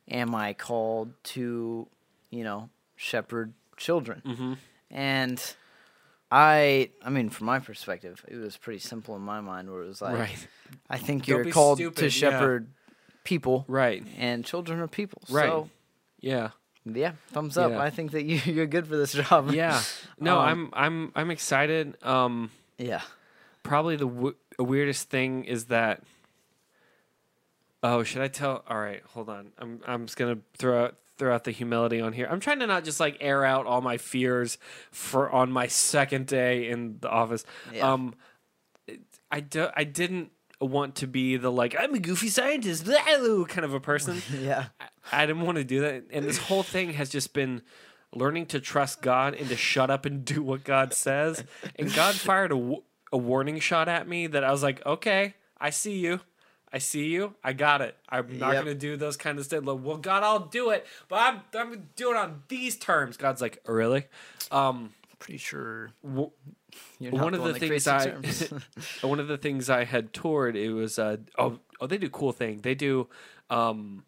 [0.09, 1.87] am I called to,
[2.29, 4.21] you know, shepherd children?
[4.25, 4.53] Mm-hmm.
[4.91, 5.55] And
[6.31, 9.71] I, I mean, from my perspective, it was pretty simple in my mind.
[9.71, 10.47] Where it was like, right,
[10.89, 12.09] I think Don't you're called stupid, to yeah.
[12.09, 12.67] shepherd
[13.23, 15.21] people, right, and children are people.
[15.29, 15.47] Right.
[15.47, 15.69] So
[16.19, 16.49] yeah,
[16.85, 17.71] yeah, thumbs up.
[17.71, 17.81] Yeah.
[17.81, 19.51] I think that you, you're good for this job.
[19.51, 19.81] yeah.
[20.19, 21.95] No, Um, I'm I'm I'm excited.
[22.03, 23.01] Um, yeah.
[23.63, 26.01] probably the w- weirdest thing is that.
[27.81, 28.63] Oh, should I tell?
[28.67, 29.51] All right, hold on.
[29.57, 32.27] I'm I'm just gonna throw out throw out the humility on here.
[32.29, 34.57] I'm trying to not just like air out all my fears
[34.91, 37.43] for on my second day in the office.
[37.73, 37.91] Yeah.
[37.91, 38.15] Um,
[39.29, 43.73] I do, I didn't want to be the like I'm a goofy scientist kind of
[43.73, 44.21] a person.
[44.39, 44.65] Yeah.
[45.11, 46.05] I didn't want to do that.
[46.11, 47.61] And this whole thing has just been
[48.13, 51.43] learning to trust God and to shut up and do what God says.
[51.75, 52.75] And God fired a,
[53.11, 56.21] a warning shot at me that I was like, okay, I see you.
[56.71, 57.33] I see you.
[57.43, 57.97] I got it.
[58.09, 58.63] I'm not Yep.
[58.63, 59.65] going to do those kind of stuff.
[59.65, 63.17] Like, well, God, I'll do it, but I'm, I'm to do it on these terms.
[63.17, 64.05] God's like, oh, really?
[64.51, 66.31] Um, Pretty sure w-
[66.99, 68.11] one of the, the things I
[69.01, 72.31] one of the things I had toured it was uh oh oh they do cool
[72.31, 73.09] thing they do
[73.49, 74.05] um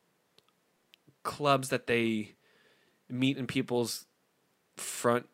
[1.24, 2.32] clubs that they
[3.09, 4.05] meet in people's
[4.78, 5.28] front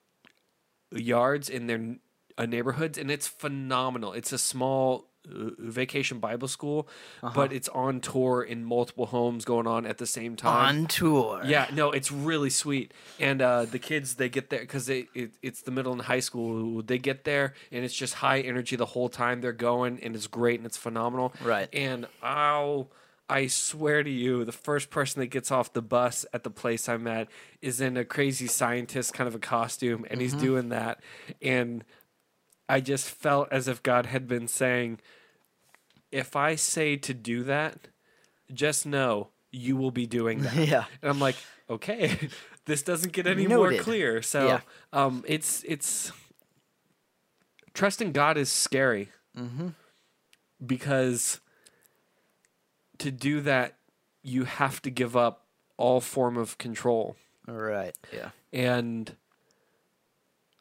[0.92, 1.98] yards in their
[2.40, 6.88] uh, neighborhoods and it's phenomenal it's a small Uh, vacation Bible school
[7.22, 7.48] but uh-huh.
[7.52, 11.42] it's on tour in multiple homes going on at the same time on tour.
[11.46, 12.94] yeah, no, it's really sweet.
[13.20, 15.08] And uh, the kids, they get there because it,
[15.42, 16.82] it's the middle and high school.
[16.82, 20.28] They get there and it's just high energy the whole time they're going, and it's
[20.28, 21.34] great and it's phenomenal.
[21.44, 21.70] Right.
[21.74, 22.90] And I'll,
[23.30, 26.88] I swear to you, the first person that gets off the bus at the place
[26.88, 27.28] I'm at
[27.62, 30.46] is in a crazy scientist kind of a costume, and he's mm-hmm.
[30.46, 31.02] doing that,
[31.42, 31.84] and
[32.70, 35.00] I just felt as if God had been saying,
[36.12, 37.76] if I say to do that,
[38.54, 40.56] just know you will be doing that.
[40.68, 40.86] Yeah.
[41.02, 41.36] And I'm like,
[41.70, 42.30] okay,
[42.66, 44.22] this doesn't get any more clear.
[44.22, 44.60] So Yeah.
[44.94, 46.12] um, it's it's
[47.74, 49.68] trusting God is scary Mm-hmm.
[50.66, 51.40] because
[52.98, 53.76] to do that
[54.24, 55.46] you have to give up
[55.78, 57.16] all form of control
[57.48, 57.96] All right.
[58.12, 58.30] Yeah.
[58.52, 59.16] and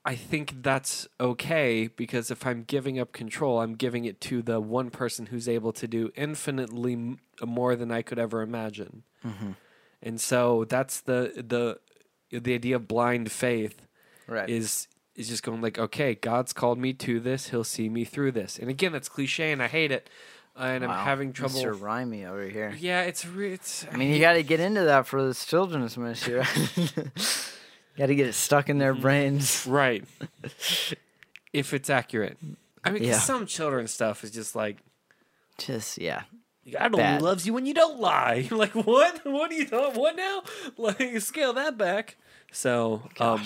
[0.06, 4.60] I think that's okay because if I'm giving up control, I'm giving it to the
[4.60, 9.02] one person who's able to do infinitely m- more than I could ever imagine.
[9.24, 9.50] Mm-hmm.
[10.02, 11.32] And so that's the
[12.32, 13.82] the the idea of blind faith
[14.28, 14.48] Right.
[14.48, 14.86] is
[15.16, 18.58] is just going like, okay, God's called me to this; He'll see me through this.
[18.60, 20.08] And again, that's cliche, and I hate it,
[20.54, 21.60] and I'm having trouble.
[21.60, 21.74] Mr.
[21.76, 22.72] Rhymey over here.
[22.78, 23.84] Yeah, it's re- it's.
[23.90, 26.34] I mean, you got to get into that for this children's ministry.
[26.34, 27.04] Right?
[27.96, 29.02] got to get it stuck in their Mm-hmm.
[29.02, 29.66] brains.
[29.68, 30.04] right.
[31.52, 32.38] if it's accurate,
[32.84, 33.18] I mean, 'cause Yeah.
[33.18, 34.78] some children's stuff is just like.
[35.58, 36.22] Just yeah.
[36.70, 37.22] God only Bad.
[37.22, 38.48] loves you when you don't lie.
[38.50, 39.24] like what?
[39.24, 39.94] What are you doing?
[39.94, 40.42] What now?
[40.76, 42.16] Like scale that back.
[42.52, 43.42] So, um,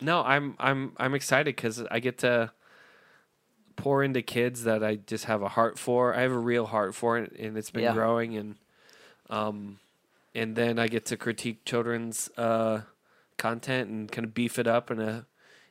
[0.00, 2.50] no, I'm I'm I'm excited because I get to
[3.76, 6.14] pour into kids that I just have a heart for.
[6.14, 7.92] I have a real heart for it, and it's been Yeah.
[7.94, 8.36] growing.
[8.36, 8.56] And
[9.30, 9.78] um,
[10.34, 12.82] and then I get to critique children's uh
[13.40, 15.26] content and kind of beef it up in a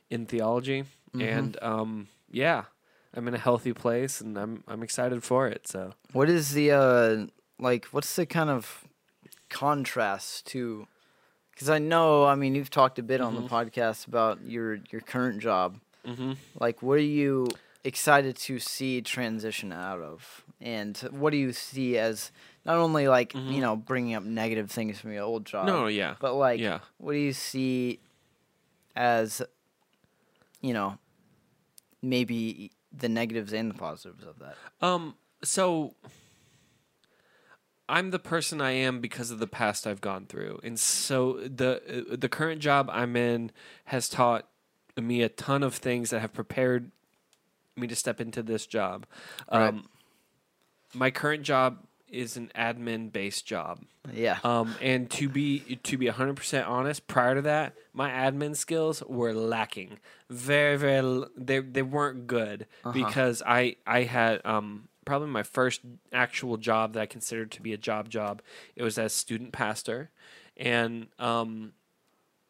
[0.09, 0.84] in theology.
[1.13, 1.22] Mm-hmm.
[1.22, 2.65] And um, yeah,
[3.13, 5.67] I'm in a healthy place, and I'm I'm excited for it.
[5.67, 5.93] So.
[6.11, 7.28] What is the uh
[7.59, 7.86] like?
[7.86, 8.86] What's the kind of
[9.49, 10.88] contrast to?
[11.51, 15.01] Because I know, I mean, you've talked a bit on the podcast about your your
[15.01, 15.80] current job.
[16.07, 16.34] Mm-hmm.
[16.57, 17.49] Like, what are you
[17.84, 22.32] excited to see transition out of, and what do you see as
[22.66, 26.16] not only like you know bringing up negative things from your old job, No, yeah.
[26.20, 26.80] but like, Yeah.
[26.97, 27.99] what do you see
[28.95, 29.41] as,
[30.62, 30.97] you know,
[32.01, 34.55] maybe the negatives and the positives of that?
[34.82, 35.16] Um.
[35.41, 35.95] So
[37.88, 42.05] I'm the person I am because of the past I've gone through, and so the
[42.18, 43.51] the current job I'm in
[43.86, 44.47] has taught
[44.97, 46.91] me a ton of things that have prepared
[47.78, 49.05] me to step into this job.
[49.47, 49.84] Um, Right.
[50.93, 53.82] My current job is an admin based job.
[54.14, 54.39] Yeah.
[54.43, 59.03] Um, and to be to be hundred percent honest, prior to that, my admin skills
[59.07, 59.99] were lacking.
[60.30, 61.26] Very, very.
[61.38, 65.82] They they weren't good because I I had um probably my first
[66.14, 68.41] actual job that I considered to be a job job.
[68.76, 70.12] It was as student pastor,
[70.55, 71.74] and um,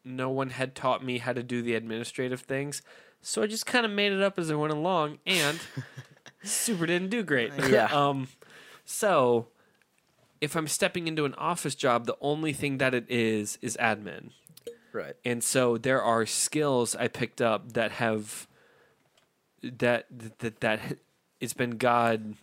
[0.04, 2.82] no one had taught me how to do the administrative things.
[3.22, 5.58] So I just kind of made it up as I went along, and
[6.42, 7.52] super didn't do great.
[7.68, 7.86] Yeah.
[7.86, 8.28] um,
[8.92, 9.46] So,
[10.40, 14.30] if I'm stepping into an office job, the only thing that it is is admin.
[14.92, 15.14] Right.
[15.24, 18.48] And so there are skills I picked up that have
[19.62, 20.06] that
[20.40, 20.80] that that
[21.40, 22.34] it's been God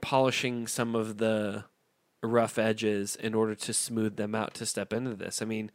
[0.00, 1.64] polishing some of the
[2.20, 5.40] rough edges in order to smooth them out to step into this.
[5.40, 5.70] I mean,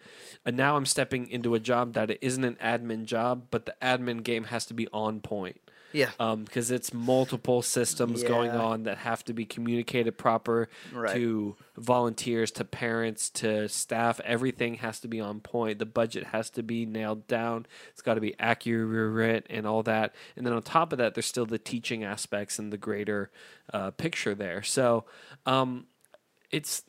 [0.46, 3.76] and now I'm stepping into a job that it isn't an admin job, but the
[3.82, 5.62] admin game has to be on point
[5.94, 6.10] Yeah.
[6.18, 11.16] because it's multiple systems going on that have to be communicated proper Right.
[11.16, 14.20] to volunteers, to parents, to staff.
[14.26, 15.80] Everything has to be on point.
[15.80, 17.66] The budget has to be nailed down.
[17.92, 20.14] It's got to be accurate and all that.
[20.36, 23.32] And then on top of that, there's still the teaching aspects and the greater
[23.74, 24.64] uh, picture there.
[24.64, 25.06] So
[25.46, 25.86] um,
[26.52, 26.84] it's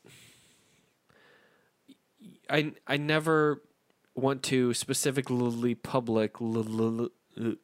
[2.50, 3.62] I I never
[4.14, 7.08] want to specifically public l- l-
[7.40, 7.54] l-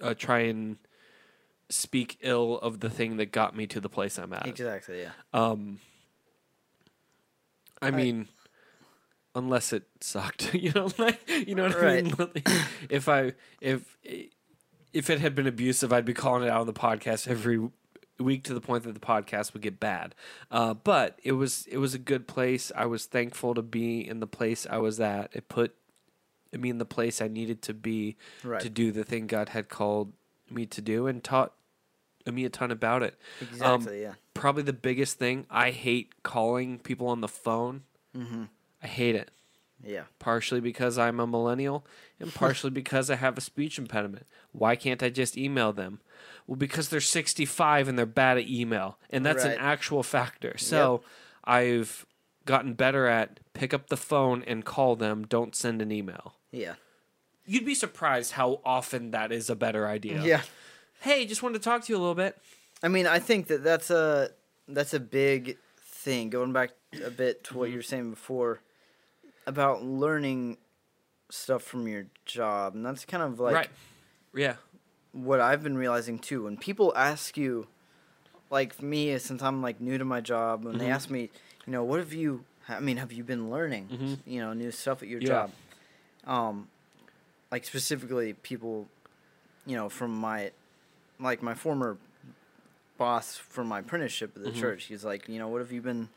[0.00, 0.76] uh, try and
[1.68, 4.46] speak ill of the thing that got me to the place I'm at.
[4.46, 5.02] Exactly.
[5.02, 5.10] Yeah.
[5.32, 5.80] Um,
[7.80, 8.28] I I- mean,
[9.34, 12.14] unless it sucked, you know, like you know what I mean.
[12.90, 13.96] if I if
[14.92, 17.58] if it had been abusive, I'd be calling it out on the podcast every
[18.20, 20.14] week to the point that the podcast would get bad.
[20.50, 22.70] Uh, but it was it was a good place.
[22.76, 25.30] I was thankful to be in the place I was at.
[25.34, 25.74] It put
[26.60, 28.60] me in the place I needed to be Right.
[28.60, 30.12] to do the thing God had called
[30.50, 31.52] me to do, and taught
[32.30, 34.02] me a ton about it Exactly.
[34.02, 34.14] yeah.
[34.34, 35.46] probably the biggest thing.
[35.50, 37.82] I hate calling people on the phone.
[38.16, 38.44] Mm-hmm.
[38.82, 39.30] I hate it.
[39.84, 40.04] Yeah.
[40.20, 41.84] Partially because I'm a millennial
[42.20, 44.26] and partially because I have a speech impediment.
[44.52, 46.00] Why can't I just email them?
[46.46, 48.98] Well, because they're 65 and they're bad at email.
[49.10, 49.54] And that's Right.
[49.54, 50.56] an actual factor.
[50.58, 51.02] So
[51.44, 52.06] I've
[52.44, 56.34] gotten better at pick up the phone and call them, don't send an email.
[56.52, 56.74] Yeah.
[57.44, 60.22] You'd be surprised how often that is a better idea.
[60.22, 60.42] Yeah.
[61.00, 62.38] Hey, just wanted to talk to you a little bit.
[62.82, 64.30] I mean, I think that that's a
[64.68, 66.30] that's a big thing.
[66.30, 66.70] Going back
[67.04, 68.60] a bit to what you were saying before
[69.46, 70.58] about learning
[71.30, 73.68] stuff from your job, and that's kind of like right.
[74.34, 74.54] Yeah.
[75.12, 76.44] what I've been realizing too.
[76.44, 77.66] When people ask you,
[78.50, 80.94] like me, since I'm like new to my job, when they Mhm.
[80.94, 81.30] ask me,
[81.66, 82.44] you know, what have you?
[82.68, 83.88] I mean, have you been learning?
[83.88, 84.18] Mhm.
[84.26, 85.26] You know, new stuff at your Yeah.
[85.28, 85.50] job.
[86.26, 86.68] Um,
[87.50, 88.86] like specifically people,
[89.66, 90.50] you know, from my,
[91.20, 91.96] like my former
[92.98, 94.54] boss from my apprenticeship at the Mhm.
[94.60, 94.84] church.
[94.84, 96.08] He's like, you know, what have you been?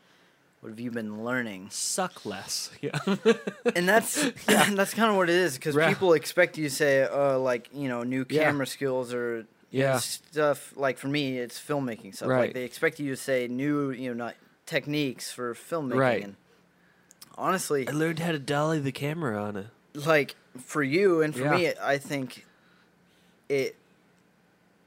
[0.60, 1.68] What have you been learning?
[1.70, 2.70] Suck less.
[2.80, 2.98] Yeah.
[3.74, 4.16] and that's
[4.48, 5.88] yeah, that's kind of what it is because Right.
[5.88, 8.44] people expect you to say uh, like you know new Yeah.
[8.44, 9.98] camera skills or Yeah.
[9.98, 12.40] stuff like for me it's filmmaking stuff Right.
[12.46, 14.34] like they expect you to say new you know not
[14.64, 16.22] techniques for filmmaking Right.
[16.24, 16.36] and
[17.36, 19.66] honestly I learned how to dolly the camera on it.
[20.04, 21.56] Like for you and for Yeah.
[21.56, 22.44] me I think
[23.48, 23.76] it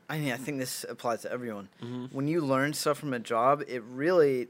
[0.09, 2.11] I mean I think this applies to everyone Mhm.
[2.11, 4.47] when you learn stuff from a job it really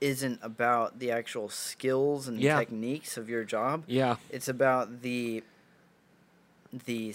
[0.00, 2.58] isn't about the actual skills and Yeah.
[2.58, 4.16] techniques of your job Yeah.
[4.30, 5.42] it's about the
[6.84, 7.14] the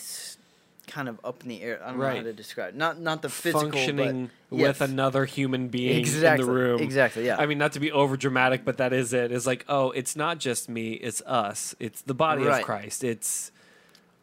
[0.92, 1.80] kind of up in the air.
[1.84, 2.74] I don't know how to describe.
[2.76, 4.82] Not not the physical, Functioning but with yes.
[4.82, 6.82] another human being exactly in the room.
[6.82, 7.26] Exactly.
[7.26, 7.38] Yeah.
[7.40, 9.32] I mean, not to be over dramatic, but that is it.
[9.32, 11.76] It's like, oh, it's not just me, it's us.
[11.80, 12.60] It's the body Right.
[12.60, 13.04] of Christ.
[13.04, 13.52] It's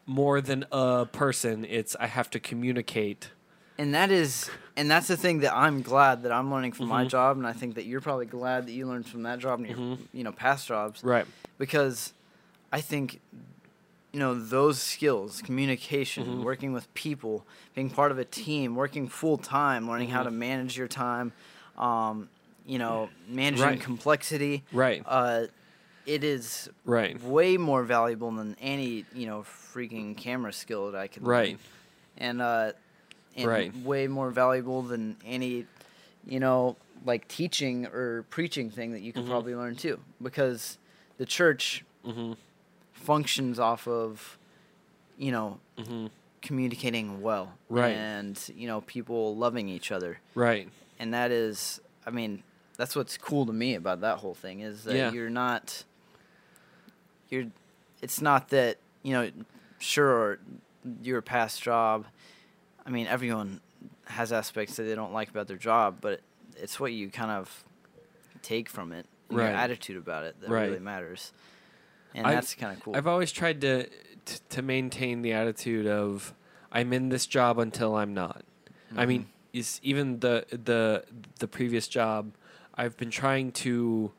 [0.06, 1.64] more than a person.
[1.64, 3.30] It's I have to communicate.
[3.80, 7.04] and that is and that's the thing that I'm glad that I'm learning from my
[7.04, 7.08] Mhm.
[7.10, 9.68] job, and I think that you're probably glad that you learned from that job and
[9.68, 9.98] your Mhm.
[10.12, 11.26] you know past jobs Right.
[11.58, 12.12] because
[12.72, 13.20] I think
[14.12, 16.42] you know those skills communication Mhm.
[16.42, 20.24] working with people being part of a team working full time learning how Mhm.
[20.24, 21.32] to manage your time
[21.76, 22.28] um,
[22.66, 23.80] you know managing Right.
[23.80, 25.02] complexity Right.
[25.06, 25.46] uh,
[26.06, 27.20] it is Right.
[27.22, 31.30] way more valuable than any you know freaking camera skill that I could learn.
[31.30, 31.58] Right.
[32.16, 32.72] and uh,
[33.36, 33.76] and Right.
[33.84, 35.66] way more valuable than any
[36.26, 39.28] you know like teaching or preaching thing that you can Mhm.
[39.28, 40.78] probably learn too because
[41.18, 42.32] the church Mm-hmm.
[42.98, 44.38] Functions off of
[45.16, 46.06] you know Mm-hmm.
[46.42, 47.92] communicating well Right.
[47.94, 50.68] and you know people loving each other Right.
[50.98, 52.42] and that is i mean
[52.76, 55.12] that's what's cool to me about that whole thing is that Yeah.
[55.12, 55.84] you're not
[57.30, 57.46] you're
[58.02, 59.30] it's not that you know
[59.78, 60.38] sure
[61.02, 62.06] your past job
[62.86, 63.60] i mean everyone
[64.06, 66.20] has aspects that they don't like about their job but
[66.56, 67.64] it's what you kind of
[68.42, 69.48] take from it Right.
[69.48, 70.68] your attitude about it that Right.
[70.68, 71.32] really matters
[72.14, 75.86] and I- that's kind of cool I've always tried to, to to maintain the attitude
[75.86, 76.34] of
[76.72, 78.44] I'm in this job until I'm not.
[78.96, 79.30] I mean, Mm-hmm.
[79.58, 81.04] is even the the
[81.38, 82.32] the previous job,
[82.74, 84.12] I've been trying to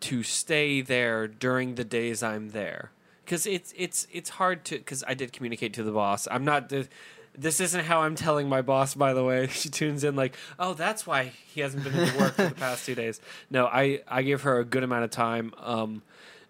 [0.00, 2.92] to stay there during the days I'm there
[3.24, 6.28] because it's it's it's hard to because I did communicate to the boss.
[6.30, 6.88] I'm not the
[7.36, 9.46] this isn't how I'm telling my boss, by the way.
[9.50, 12.84] She tunes in like, oh, that's why he hasn't been into work for the past
[12.86, 13.20] two days.
[13.48, 15.52] No, I, I give her a good amount of time.
[15.58, 16.02] Um,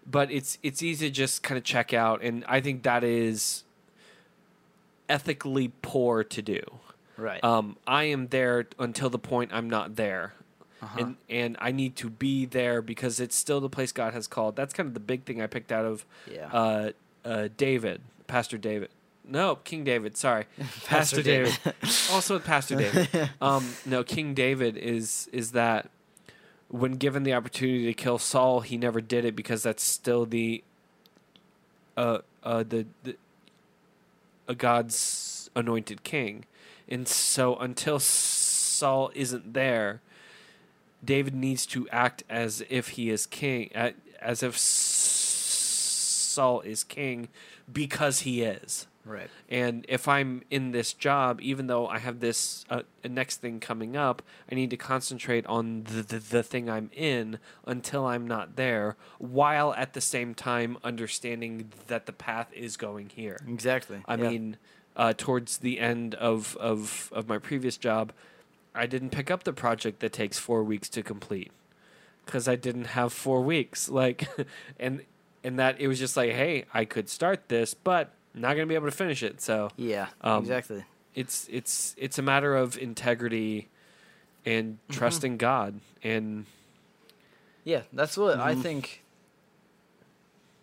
[0.05, 3.63] but it's it's easy to just kind of check out, and I think that is
[5.07, 6.61] ethically poor to do.
[7.17, 7.43] Right.
[7.43, 10.33] Um, I am there until the point I'm not there.
[10.81, 10.97] Uh-huh.
[10.99, 14.55] And and I need to be there because it's still the place God has called.
[14.55, 16.47] That's kind of the big thing I picked out of Yeah.
[16.53, 16.91] uh,
[17.25, 18.89] uh, David, Pastor David.
[19.27, 20.15] No, King David.
[20.15, 21.59] Sorry, Pastor, Pastor David.
[21.65, 21.75] David.
[22.11, 23.29] also with Pastor David.
[23.41, 25.89] Um, no, King David is is that
[26.69, 30.63] when given the opportunity to kill Saul, he never did it because that's still the
[31.97, 33.17] uh uh the, the
[34.47, 36.45] a God's anointed king,
[36.87, 40.01] and so until Saul isn't there,
[41.03, 43.71] David needs to act as if he is king,
[44.21, 47.29] as if Saul is king,
[47.71, 48.87] because he is.
[49.09, 49.29] Right.
[49.49, 53.97] And if I'm in this job, even though I have this uh, next thing coming
[53.97, 58.55] up, I need to concentrate on the, the, the thing I'm in until I'm not
[58.55, 63.37] there, while at the same time understanding that the path is going here.
[63.47, 64.01] Exactly.
[64.07, 64.29] I Yeah.
[64.29, 64.57] mean,
[64.95, 68.11] uh, towards the end of, of, of my previous job,
[68.75, 71.51] I didn't pick up the project that takes four weeks to complete
[72.25, 73.89] because I didn't have four weeks.
[74.01, 74.27] Like,
[74.79, 75.01] and
[75.43, 78.75] and that it was just like, hey, I could start this, but Not gonna be
[78.75, 79.41] able to finish it.
[79.41, 80.07] So Yeah.
[80.21, 80.83] um, exactly.
[81.13, 83.67] it's it's it's a matter of integrity
[84.45, 84.93] and Mm-hmm.
[84.93, 86.45] trusting God and
[87.65, 88.61] Yeah, that's what I Mhm.
[88.61, 89.03] think.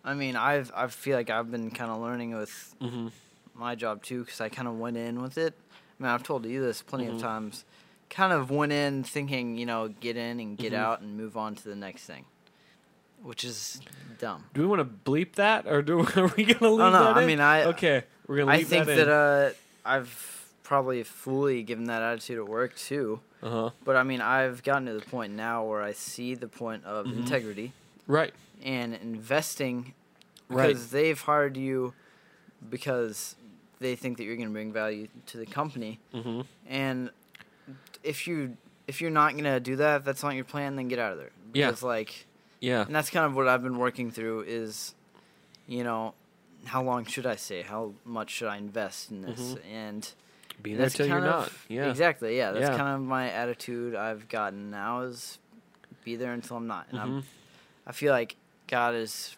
[0.03, 3.11] I mean, I've I feel like I've been kind of learning with mhm,
[3.53, 5.53] my job too because I kind of went in with it.
[5.99, 7.65] I mean, I've told you this plenty of times.
[8.09, 10.77] Kind of went in thinking, you know, get in and get Mhm.
[10.77, 12.25] out and move on to the next thing,
[13.21, 13.81] which is
[14.19, 14.43] dumb.
[14.53, 17.21] do we want to bleep that or do are we gonna leave no, that I
[17.21, 17.27] in?
[17.27, 19.49] mean, I- okay, we're gonna I leave think that, that, uh,
[19.89, 23.19] I've probably fully given that attitude at work too.
[23.41, 23.69] uh huh.
[23.85, 27.05] But I mean, I've gotten to the point now where I see the point of
[27.05, 27.17] Mhm.
[27.19, 27.71] integrity
[28.05, 28.33] Right.
[28.63, 29.93] and investing
[30.49, 30.67] Right.
[30.67, 31.93] because they've hired you
[32.69, 33.35] because
[33.79, 36.41] they think that you're going to bring value to the company Mm-hmm.
[36.67, 37.09] and
[38.03, 38.57] if you
[38.87, 41.11] if you're not going to do that if that's not your plan then get out
[41.11, 41.67] of there Yeah.
[41.67, 42.25] because like
[42.59, 42.81] Yeah.
[42.85, 44.95] and that's kind of what I've been working through is
[45.67, 46.13] you know
[46.65, 49.59] how long should I say how much should I invest in this Mhm.
[49.71, 50.13] and
[50.63, 51.51] Be there till you're of- not.
[51.67, 51.89] Yeah.
[51.89, 52.77] exactly yeah that's Yeah.
[52.77, 55.37] kind of my attitude I've gotten now is
[56.03, 57.03] be there until I'm not and Mhm.
[57.03, 57.23] I'm
[57.85, 58.35] I feel like
[58.67, 59.35] God has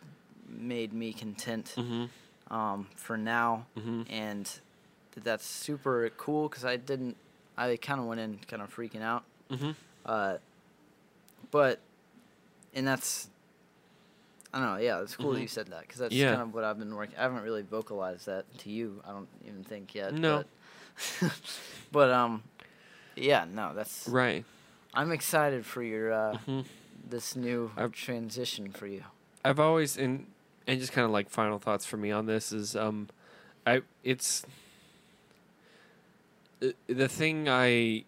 [0.47, 2.53] made me content Mm-hmm.
[2.53, 4.03] um, for now, Mm-hmm.
[4.11, 7.15] and th- that's super cool because I didn't.
[7.55, 9.71] I kind of went in kind of freaking out, Mm-hmm.
[10.07, 10.37] uh,
[11.51, 11.79] but
[12.73, 13.29] and that's.
[14.53, 14.77] I don't know.
[14.81, 15.41] Yeah, it's cool that Mhm.
[15.43, 16.31] you said that because that's Yeah.
[16.31, 17.15] kind of what I've been working.
[17.17, 18.99] I haven't really vocalized that to you.
[19.07, 20.11] I don't even think yet.
[20.13, 20.43] No.
[21.19, 21.31] But,
[21.91, 22.41] but um,
[23.15, 24.07] yeah, no, that's.
[24.07, 24.43] Right.
[24.93, 26.61] I'm excited for your uh, hmm
[27.07, 29.03] this new I've- transition for you.
[29.45, 30.25] I've always and
[30.67, 33.07] and just kind of like final thoughts for me on this is um,
[33.67, 34.45] I it's
[36.59, 38.03] the- the thing I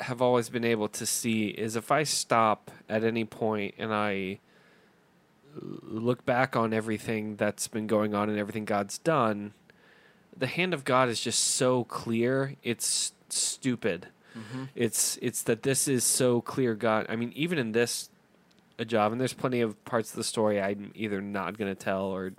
[0.00, 4.38] have always been able to see is if I stop at any point and I
[5.60, 9.54] look back on everything that's been going on and everything God's done,
[10.36, 12.54] the hand of God is just so clear.
[12.62, 14.08] It's stupid.
[14.36, 14.64] Mm-hmm.
[14.74, 17.06] It's it's that this is so clear God.
[17.08, 18.08] I mean, even in this
[18.78, 22.04] a job, and there's plenty of parts of the story I'm either not gonna tell
[22.04, 22.32] or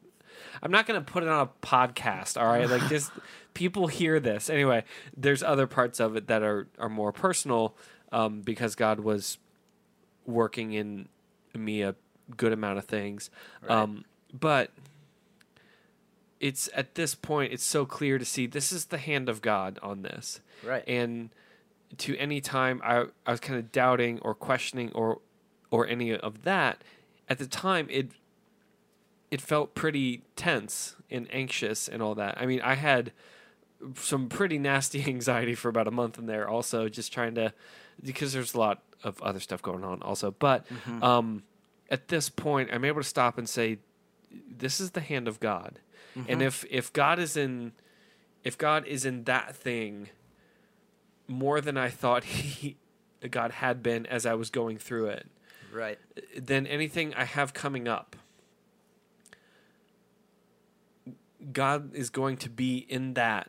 [0.62, 2.40] I'm not gonna put it on a podcast.
[2.40, 3.12] All right, like just
[3.54, 4.84] people hear this anyway.
[5.16, 7.76] There's other parts of it that are are more personal
[8.12, 9.38] um, because God was
[10.26, 11.10] working in
[11.56, 11.96] me a
[12.38, 13.30] good amount of things.
[13.62, 13.72] Right.
[13.72, 14.72] Um, but
[16.40, 19.78] it's at this point it's so clear to see this is the hand of God
[19.82, 20.84] on this Right.
[20.88, 21.30] and
[21.98, 25.20] to any time I, I was kind of doubting or questioning or
[25.72, 26.84] or any of that
[27.28, 28.12] at the time it
[29.32, 33.12] it felt pretty tense and anxious and all that i mean i had
[33.96, 37.54] some pretty nasty anxiety for about a month in there also just trying to
[38.04, 41.04] because there's a lot of other stuff going on also but Mhm.
[41.04, 41.44] um
[41.90, 43.78] at this point i'm able to stop and say
[44.50, 45.80] this is the hand of god
[46.16, 46.46] and Mhm.
[46.46, 47.72] if if god is in
[48.44, 50.10] if god is in that thing
[51.28, 52.78] more than i thought he
[53.32, 55.28] god had been as i was going through it
[55.74, 56.00] right.
[56.38, 58.16] then anything i have coming up
[61.54, 63.48] god is going to be in that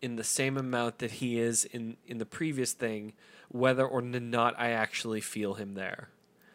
[0.00, 3.12] in the same amount that he is in in the previous thing
[3.48, 6.08] whether or not i actually feel him there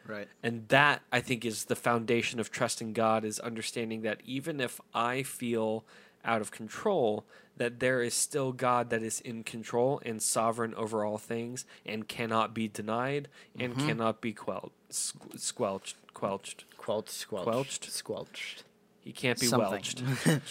[0.08, 0.28] Right.
[0.42, 4.80] and that i think is the foundation of trusting god is understanding that even if
[4.94, 5.84] i feel
[6.26, 7.26] out of control
[7.58, 12.08] that there is still God that is in control and sovereign over all things and
[12.08, 13.28] cannot be denied
[13.60, 13.88] and Mm-hmm.
[13.88, 16.66] cannot be quelled, squ- squelched, quelched.
[16.78, 17.92] Quelched, squelched, Quelched?
[17.92, 18.64] squelched.
[19.04, 19.70] He can't be Something.
[19.70, 20.04] welched.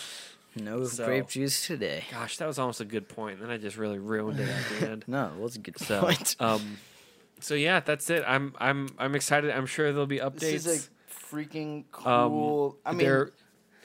[0.55, 2.05] No So- grape juice today.
[2.11, 3.40] Gosh, that was almost a good point.
[3.40, 5.05] Then I just really ruined it at the end.
[5.07, 6.36] No, it was a good So, point.
[6.40, 6.76] um,
[7.40, 8.22] so yeah, that's it.
[8.26, 9.50] I'm I'm I'm excited.
[9.50, 10.40] I'm sure there'll be updates.
[10.40, 12.76] This is a freaking Um, cool.
[12.84, 13.30] I mean, there,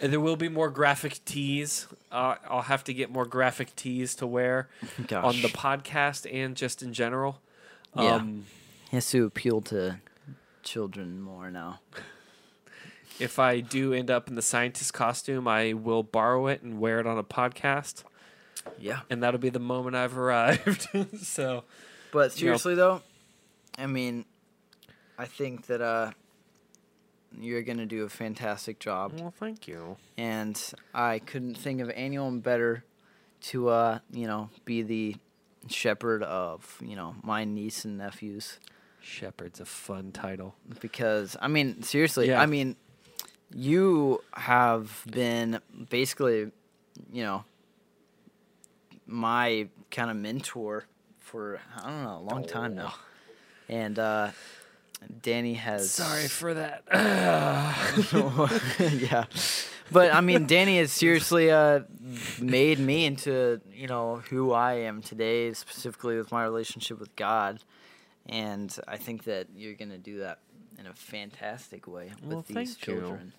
[0.01, 1.87] there will be more graphic tees.
[2.11, 4.67] Uh, I'll have to get more graphic tees to wear
[5.09, 7.39] on the podcast and just in general.
[7.95, 8.15] Yeah.
[8.15, 8.45] Um,
[8.89, 10.01] he has to appeal to
[10.63, 11.79] children more now.
[13.19, 16.99] If I do end up in the scientist costume, I will borrow it and wear
[16.99, 18.03] it on a podcast,
[18.79, 18.99] Yeah.
[19.09, 20.87] and that'll be the moment I've arrived.
[21.21, 21.63] so,
[22.11, 23.01] But You know- seriously though,
[23.77, 24.25] I mean,
[25.17, 26.11] I think that uh,
[27.39, 29.97] you're gonna do a fantastic job, well, thank you.
[30.17, 30.59] and
[30.93, 32.83] I couldn't think of anyone better
[33.39, 35.15] to uh, you know, be the
[35.69, 38.59] shepherd of you know my niece and nephews.
[39.01, 40.55] Shepherd's a fun title.
[40.81, 42.41] because I mean seriously, Yeah.
[42.41, 42.75] I mean
[43.53, 46.51] you have been basically,
[47.11, 47.45] you know,
[49.05, 50.85] my kind of mentor
[51.19, 52.93] for I don't know, a long time now.
[53.69, 54.31] And uh
[55.21, 56.83] Danny has Sorry for that.
[59.11, 59.25] yeah.
[59.91, 61.81] But I mean Danny has seriously uh
[62.41, 67.59] made me into, you know, who I am today, specifically with my relationship with God.
[68.25, 70.39] And I think that you're gonna do that
[70.79, 72.95] in a fantastic way with these thank you.
[73.01, 73.33] children.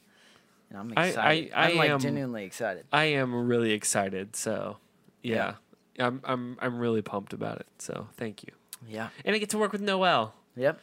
[0.71, 1.53] And I'm I- I- excited.
[1.55, 2.85] I, I am like am- genuinely excited.
[2.93, 4.37] I am really excited.
[4.37, 4.77] So,
[5.23, 5.55] yeah.
[5.97, 6.07] Yeah.
[6.07, 7.67] I'm I'm I'm really pumped about it.
[7.79, 8.51] So, thank you.
[8.89, 9.09] Yeah.
[9.25, 10.35] And I get to work with Noel.
[10.57, 10.79] Yep.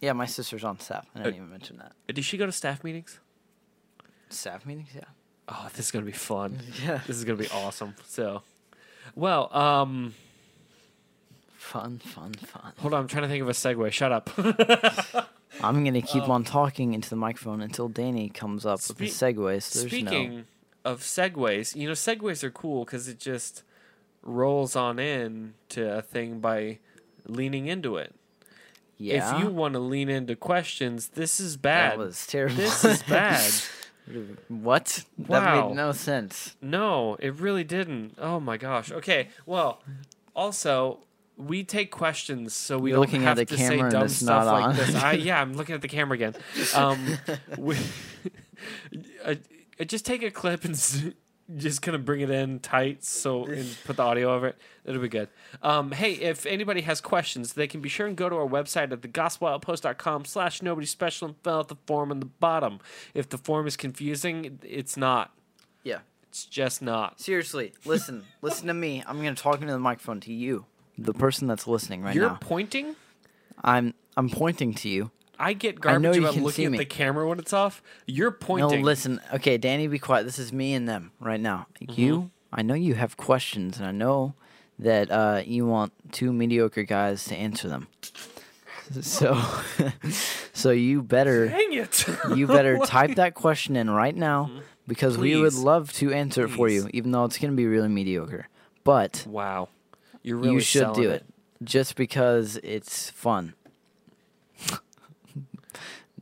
[0.00, 1.06] Yeah, my sister's on staff.
[1.14, 1.92] I didn't Uh, even mention that.
[2.12, 3.18] Did she go to staff meetings?
[4.30, 5.02] Staff meetings, yeah.
[5.48, 6.58] Oh, this is gonna be fun.
[6.84, 7.00] Yeah.
[7.06, 7.94] This is gonna be awesome.
[8.06, 8.42] So,
[9.14, 10.14] well, um,
[11.56, 12.72] Fun, fun, fun.
[12.78, 13.00] hold on.
[13.02, 13.92] I'm trying to think of a segue.
[13.92, 14.30] Shut up.
[15.62, 19.08] I'm gonna keep Um, on talking into the microphone until Danny comes up with the
[19.08, 19.62] Spe- segues.
[19.62, 20.42] So Speaking no
[20.84, 23.62] of segues, you know, segues are cool because it just
[24.22, 26.78] rolls on in to a thing by
[27.26, 28.14] leaning into it.
[28.96, 29.36] yeah.
[29.36, 31.92] If you want to lean into questions, this is bad.
[31.92, 32.56] That was terrible.
[32.56, 33.52] This is bad.
[34.48, 35.04] what?
[35.16, 35.40] Wow.
[35.40, 36.56] That made no sense.
[36.62, 38.14] No, it really didn't.
[38.18, 38.90] Oh my gosh.
[38.90, 39.28] Okay.
[39.46, 39.82] Well,
[40.34, 41.00] also
[41.38, 44.94] we take questions, so we You're don't have to say dumb stuff not like this.
[44.94, 46.34] I, yeah, I'm looking at the camera again.
[46.74, 47.18] Um,
[47.56, 47.76] we,
[49.24, 49.34] uh,
[49.80, 50.74] uh, just take a clip and
[51.56, 54.56] just kind of bring it in tight, so and put the audio over it.
[54.84, 55.28] That'll be good.
[55.62, 58.90] Um, hey, if anybody has questions, they can be sure and go to our website
[58.92, 62.80] at thegospeloutpost.com slash nobody special and fill out the form on the bottom.
[63.14, 65.32] If the form is confusing, it's not.
[65.84, 66.00] Yeah.
[66.28, 67.20] It's just not.
[67.20, 69.02] Seriously, listen, listen to me.
[69.06, 70.66] I'm gonna talk into the microphone to you,
[70.98, 72.20] the person that's listening right now.
[72.20, 72.38] You're now.
[72.40, 72.96] pointing.
[73.62, 75.10] I'm I'm pointing to you.
[75.38, 76.78] I get I garbage know you about can looking see at me.
[76.78, 77.80] the camera when it's off.
[78.06, 78.80] You're pointing.
[78.80, 79.20] No, listen.
[79.34, 80.24] Okay, Danny, be quiet.
[80.24, 81.66] This is me and them right now.
[81.80, 82.00] Mm-hmm.
[82.00, 84.34] You, I know you have questions, and I know
[84.80, 87.86] that uh, you want two mediocre guys to answer them.
[89.02, 89.38] So,
[90.54, 92.06] so you better Dang it!
[92.34, 94.50] you better type that question in right now
[94.86, 95.56] because we would Mm-hmm.
[95.58, 95.62] Please.
[95.62, 98.48] love to answer it for you, even though it's gonna be really mediocre.
[98.84, 99.68] But wow,
[100.22, 101.24] you're really you should do it
[101.62, 103.54] just because it's fun.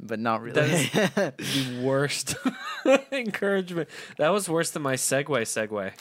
[0.00, 0.60] but not really.
[0.60, 2.36] That The worst
[3.12, 3.88] encouragement.
[4.18, 5.24] That was worse than my segue.
[5.26, 5.92] Segue.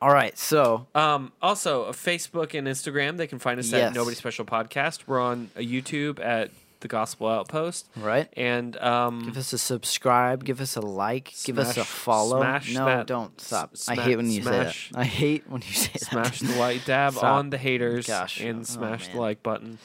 [0.00, 3.16] All right, so Um, also, Facebook and Instagram.
[3.16, 3.88] They can find us Yes.
[3.88, 5.02] at Nobody Special Podcast.
[5.06, 6.50] We're on uh, YouTube at
[6.84, 7.88] The Gospel Outpost.
[7.96, 8.28] right.
[8.36, 10.44] And um, Give us a subscribe.
[10.44, 11.32] Give us a like.
[11.44, 12.40] give us a follow.
[12.40, 13.70] smash no, that- don't stop.
[13.72, 14.98] s- I hate when you smash- say that.
[15.00, 16.00] I hate when you say that.
[16.02, 17.24] smash the like dab Stop.
[17.24, 18.38] on the haters Gosh.
[18.40, 19.78] and Oh, smash the like button.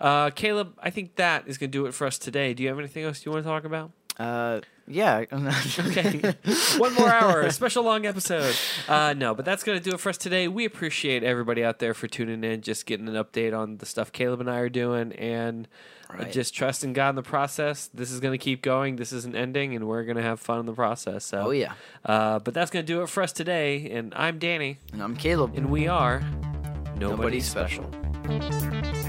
[0.00, 2.54] Uh, Caleb, I think that is going to do it for us today.
[2.54, 3.90] Do you have anything else you want to talk about?
[4.18, 5.24] Uh, yeah.
[5.78, 6.34] Okay.
[6.78, 8.54] One more hour, a special long episode.
[8.88, 10.48] Uh, no, but that's going to do it for us today.
[10.48, 14.12] We appreciate everybody out there for tuning in, just getting an update on the stuff
[14.12, 15.66] Caleb and I are doing, and
[16.10, 16.30] uh, Right.
[16.32, 17.88] just trusting God in the process.
[17.92, 18.94] This is going to keep going.
[18.96, 21.24] This isn't ending, and we're going to have fun in the process.
[21.24, 21.72] So, oh yeah.
[22.04, 23.90] uh, but that's going to do it for us today.
[23.90, 25.54] And I'm Danny, And I'm Caleb.
[25.56, 26.20] and we are
[26.98, 27.90] Nobody, Nobody special.
[28.22, 29.05] special.